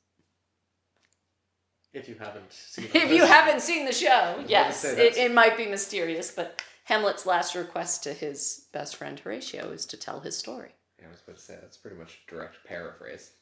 If 1.92 2.09
you 2.09 2.14
haven't 2.18 2.50
seen 2.50 2.88
If 2.94 3.12
you 3.12 3.26
haven't 3.26 3.61
seen 3.61 3.85
the 3.85 3.92
show, 3.92 4.42
yes, 4.48 4.85
it, 4.85 5.18
it 5.18 5.35
might 5.35 5.59
be 5.59 5.66
mysterious, 5.66 6.31
but 6.31 6.62
Hamlet's 6.85 7.26
last 7.26 7.55
request 7.55 8.05
to 8.05 8.14
his 8.14 8.68
best 8.72 8.96
friend 8.96 9.20
Horatio 9.20 9.70
is 9.70 9.85
to 9.85 9.98
tell 9.98 10.20
his 10.20 10.35
story. 10.35 10.70
Yeah, 10.98 11.09
I 11.09 11.11
was 11.11 11.20
about 11.20 11.37
to 11.37 11.42
say, 11.42 11.59
that's 11.61 11.76
pretty 11.76 11.98
much 11.98 12.18
a 12.26 12.31
direct 12.31 12.57
paraphrase. 12.64 13.33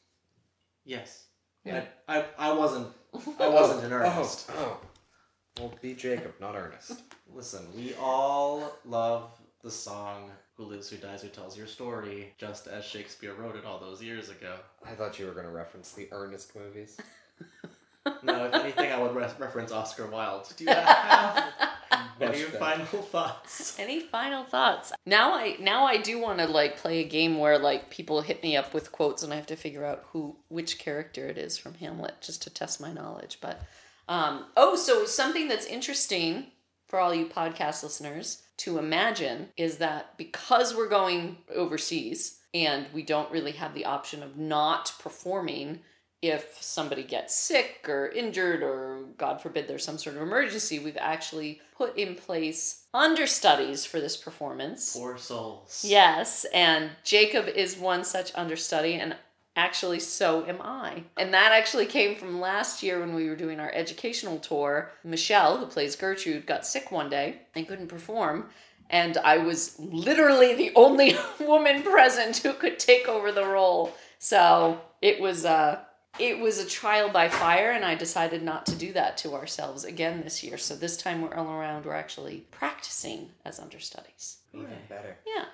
Yes. 0.83 1.27
Yeah. 1.63 1.85
I, 2.09 2.17
I, 2.17 2.25
I 2.37 2.51
wasn't 2.51 2.89
I 3.39 3.47
wasn't 3.47 3.85
in 3.85 3.93
earnest. 3.93 4.51
Oh, 4.53 4.77
oh. 4.81 4.87
Well, 5.57 5.73
be 5.81 5.93
Jacob, 5.93 6.33
not 6.41 6.57
Ernest. 6.57 7.01
Listen, 7.33 7.65
we 7.77 7.93
all 7.97 8.73
love 8.83 9.31
the 9.63 9.71
song 9.71 10.31
Who 10.57 10.63
Lives, 10.65 10.89
Who 10.89 10.97
Dies, 10.97 11.21
Who 11.21 11.27
Tells 11.29 11.57
Your 11.57 11.67
Story, 11.67 12.33
just 12.37 12.67
as 12.67 12.85
Shakespeare 12.85 13.33
wrote 13.33 13.55
it 13.55 13.65
all 13.65 13.79
those 13.79 14.01
years 14.01 14.29
ago. 14.29 14.55
I 14.85 14.91
thought 14.91 15.19
you 15.19 15.25
were 15.25 15.33
going 15.33 15.45
to 15.45 15.51
reference 15.51 15.91
the 15.91 16.07
Ernest 16.11 16.55
movies. 16.55 16.97
No, 18.21 18.45
if 18.45 18.53
anything, 18.53 18.91
I 18.91 18.99
would 19.01 19.15
re- 19.15 19.27
reference 19.39 19.71
Oscar 19.71 20.05
Wilde. 20.05 20.47
Do 20.55 20.63
you 20.65 20.69
have 20.69 21.51
any 22.21 22.29
Much 22.43 22.51
better. 22.51 22.57
final 22.59 22.85
thoughts? 23.01 23.79
Any 23.79 23.99
final 23.99 24.43
thoughts? 24.43 24.93
Now 25.07 25.33
I 25.33 25.57
now 25.59 25.85
I 25.85 25.97
do 25.97 26.21
want 26.21 26.37
to 26.37 26.45
like 26.45 26.77
play 26.77 26.99
a 26.99 27.03
game 27.07 27.39
where 27.39 27.57
like 27.57 27.89
people 27.89 28.21
hit 28.21 28.43
me 28.43 28.55
up 28.55 28.75
with 28.75 28.91
quotes 28.91 29.23
and 29.23 29.33
I 29.33 29.37
have 29.37 29.47
to 29.47 29.55
figure 29.55 29.83
out 29.83 30.03
who 30.11 30.35
which 30.49 30.77
character 30.77 31.25
it 31.25 31.39
is 31.39 31.57
from 31.57 31.73
Hamlet 31.73 32.21
just 32.21 32.43
to 32.43 32.51
test 32.51 32.79
my 32.79 32.93
knowledge. 32.93 33.39
But 33.41 33.59
um, 34.07 34.45
oh, 34.55 34.75
so 34.75 35.05
something 35.05 35.47
that's 35.47 35.65
interesting 35.65 36.51
for 36.87 36.99
all 36.99 37.13
you 37.13 37.25
podcast 37.25 37.83
listeners 37.83 38.43
to 38.57 38.77
imagine 38.77 39.49
is 39.57 39.77
that 39.77 40.17
because 40.17 40.75
we're 40.75 40.87
going 40.89 41.37
overseas 41.53 42.39
and 42.53 42.85
we 42.93 43.03
don't 43.03 43.31
really 43.31 43.51
have 43.51 43.73
the 43.73 43.85
option 43.85 44.23
of 44.23 44.37
not 44.37 44.93
performing 44.99 45.79
if 46.21 46.57
somebody 46.61 47.03
gets 47.03 47.35
sick 47.35 47.85
or 47.87 48.07
injured 48.07 48.63
or 48.63 49.03
god 49.17 49.41
forbid 49.41 49.67
there's 49.67 49.83
some 49.83 49.97
sort 49.97 50.15
of 50.15 50.21
emergency 50.21 50.79
we've 50.79 50.97
actually 50.99 51.59
put 51.77 51.95
in 51.97 52.15
place 52.15 52.85
understudies 52.93 53.85
for 53.85 53.99
this 53.99 54.15
performance 54.17 54.95
Poor 54.95 55.17
souls. 55.17 55.83
yes 55.85 56.45
and 56.53 56.89
jacob 57.03 57.47
is 57.47 57.77
one 57.77 58.03
such 58.03 58.31
understudy 58.35 58.93
and 58.93 59.15
actually 59.55 59.99
so 59.99 60.45
am 60.45 60.61
i. 60.61 61.03
And 61.17 61.33
that 61.33 61.51
actually 61.51 61.85
came 61.85 62.15
from 62.15 62.39
last 62.39 62.83
year 62.83 62.99
when 62.99 63.15
we 63.15 63.29
were 63.29 63.35
doing 63.35 63.59
our 63.59 63.71
educational 63.73 64.39
tour. 64.39 64.91
Michelle 65.03 65.57
who 65.57 65.65
plays 65.65 65.95
gertrude 65.95 66.45
got 66.45 66.65
sick 66.65 66.91
one 66.91 67.09
day 67.09 67.41
and 67.55 67.67
couldn't 67.67 67.87
perform. 67.87 68.49
And 68.89 69.17
i 69.17 69.37
was 69.37 69.79
literally 69.79 70.53
the 70.53 70.71
only 70.75 71.15
woman 71.39 71.83
present 71.83 72.37
who 72.37 72.53
could 72.53 72.79
take 72.79 73.07
over 73.07 73.31
the 73.31 73.45
role. 73.45 73.93
So 74.19 74.81
it 75.01 75.19
was 75.19 75.45
uh 75.45 75.79
it 76.17 76.39
was 76.39 76.59
a 76.59 76.65
trial 76.65 77.09
by 77.09 77.27
fire 77.27 77.71
and 77.71 77.83
i 77.83 77.93
decided 77.93 78.41
not 78.41 78.65
to 78.65 78.73
do 78.75 78.93
that 78.93 79.17
to 79.17 79.33
ourselves 79.33 79.83
again 79.83 80.21
this 80.21 80.43
year. 80.43 80.57
So 80.57 80.75
this 80.75 80.97
time 80.97 81.21
we're 81.21 81.33
all 81.35 81.51
around 81.51 81.85
we're 81.85 81.93
actually 81.93 82.45
practicing 82.51 83.29
as 83.43 83.59
understudies. 83.59 84.37
Even 84.53 84.67
better. 84.89 85.17
yeah. 85.25 85.45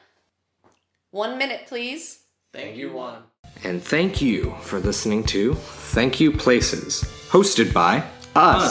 One 1.11 1.37
minute 1.37 1.63
please. 1.67 2.19
Thank 2.53 2.75
you, 2.75 2.91
one. 2.91 3.23
And 3.63 3.81
thank 3.81 4.21
you 4.21 4.55
for 4.61 4.79
listening 4.79 5.23
to 5.25 5.53
Thank 5.53 6.19
You 6.19 6.31
Places, 6.31 7.03
hosted 7.29 7.73
by 7.73 7.97
us, 8.35 8.65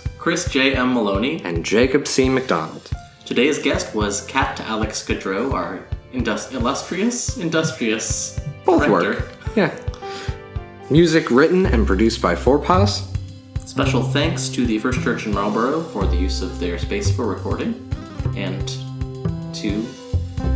Us, 0.00 0.04
Chris 0.18 0.48
J. 0.50 0.74
M. 0.74 0.94
Maloney. 0.94 1.42
and 1.44 1.64
Jacob 1.64 2.06
C. 2.06 2.28
McDonald. 2.28 2.90
Today's 3.24 3.58
guest 3.58 3.94
was 3.94 4.24
Kat 4.26 4.60
Alex 4.60 5.04
Gaudreau, 5.04 5.52
our 5.52 5.84
indus- 6.12 6.52
illustrious, 6.52 7.38
industrious 7.38 8.38
Both 8.64 8.84
director. 8.86 9.10
work. 9.24 9.32
Yeah. 9.56 9.74
Music 10.90 11.30
written 11.32 11.66
and 11.66 11.84
produced 11.86 12.22
by 12.22 12.36
Four 12.36 12.60
Paws. 12.60 13.02
Special 13.64 14.02
thanks 14.02 14.48
to 14.50 14.64
the 14.64 14.78
First 14.78 15.02
Church 15.02 15.26
in 15.26 15.34
Marlborough 15.34 15.82
for 15.82 16.06
the 16.06 16.14
use 16.16 16.40
of 16.40 16.60
their 16.60 16.78
space 16.78 17.10
for 17.14 17.26
recording, 17.26 17.74
and 18.36 18.68
to 19.56 19.82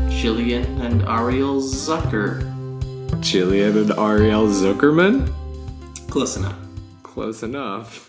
Jillian 0.08 0.80
and 0.80 1.02
Ariel 1.02 1.60
Zucker. 1.60 2.46
Jillian 3.18 3.76
and 3.76 3.90
Ariel 3.98 4.46
Zuckerman. 4.48 5.30
Close 6.08 6.36
enough. 6.36 6.56
Close 7.02 7.42
enough. 7.42 8.06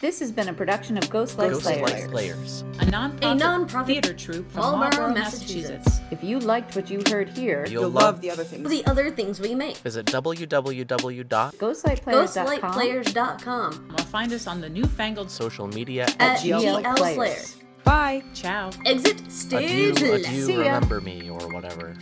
This 0.00 0.18
has 0.20 0.32
been 0.32 0.48
a 0.48 0.52
production 0.52 0.98
of 0.98 1.04
Ghostlight 1.04 1.50
Ghost 1.52 1.62
Slayers. 1.62 1.80
Light 1.90 2.10
Slayers. 2.10 2.64
a 2.80 2.84
non-profit, 2.86 3.24
A 3.24 3.34
non-profit 3.34 3.86
theater 3.86 4.12
troupe 4.12 4.50
from 4.50 4.60
Marlborough, 4.62 4.90
Marlborough, 4.90 5.14
Massachusetts. 5.14 5.70
Massachusetts. 5.86 6.00
If 6.10 6.22
you 6.24 6.38
liked 6.40 6.74
what 6.76 6.90
you 6.90 7.00
heard 7.08 7.28
here, 7.30 7.64
You'll, 7.66 7.82
You'll 7.82 7.90
love 7.90 8.20
the 8.20 8.30
other 8.30 8.44
things. 8.44 8.68
the 8.68 8.84
other 8.86 9.10
things 9.10 9.40
we 9.40 9.54
make. 9.54 9.76
Visit 9.78 10.06
www.social 10.06 11.24
ghostlightplayers.com 11.24 12.48
Ghostlightplayers.com 13.14 13.94
Or 13.96 13.98
find 14.04 14.32
us 14.32 14.46
on 14.46 14.60
the 14.60 14.68
newfangled 14.68 15.30
social 15.30 15.68
media 15.68 16.04
at 16.18 16.40
GL 16.40 16.60
GL 16.82 16.96
Players. 16.96 17.14
Slayers. 17.14 17.56
Bye. 17.84 18.22
Ciao. 18.34 18.70
Exit 18.84 19.20
adieu, 19.20 19.30
stage 19.30 20.00
left. 20.02 20.24
adieu, 20.26 20.44
See 20.46 20.52
ya. 20.54 20.58
remember 20.60 21.00
me, 21.00 21.30
or 21.30 21.48
whatever. 21.52 21.94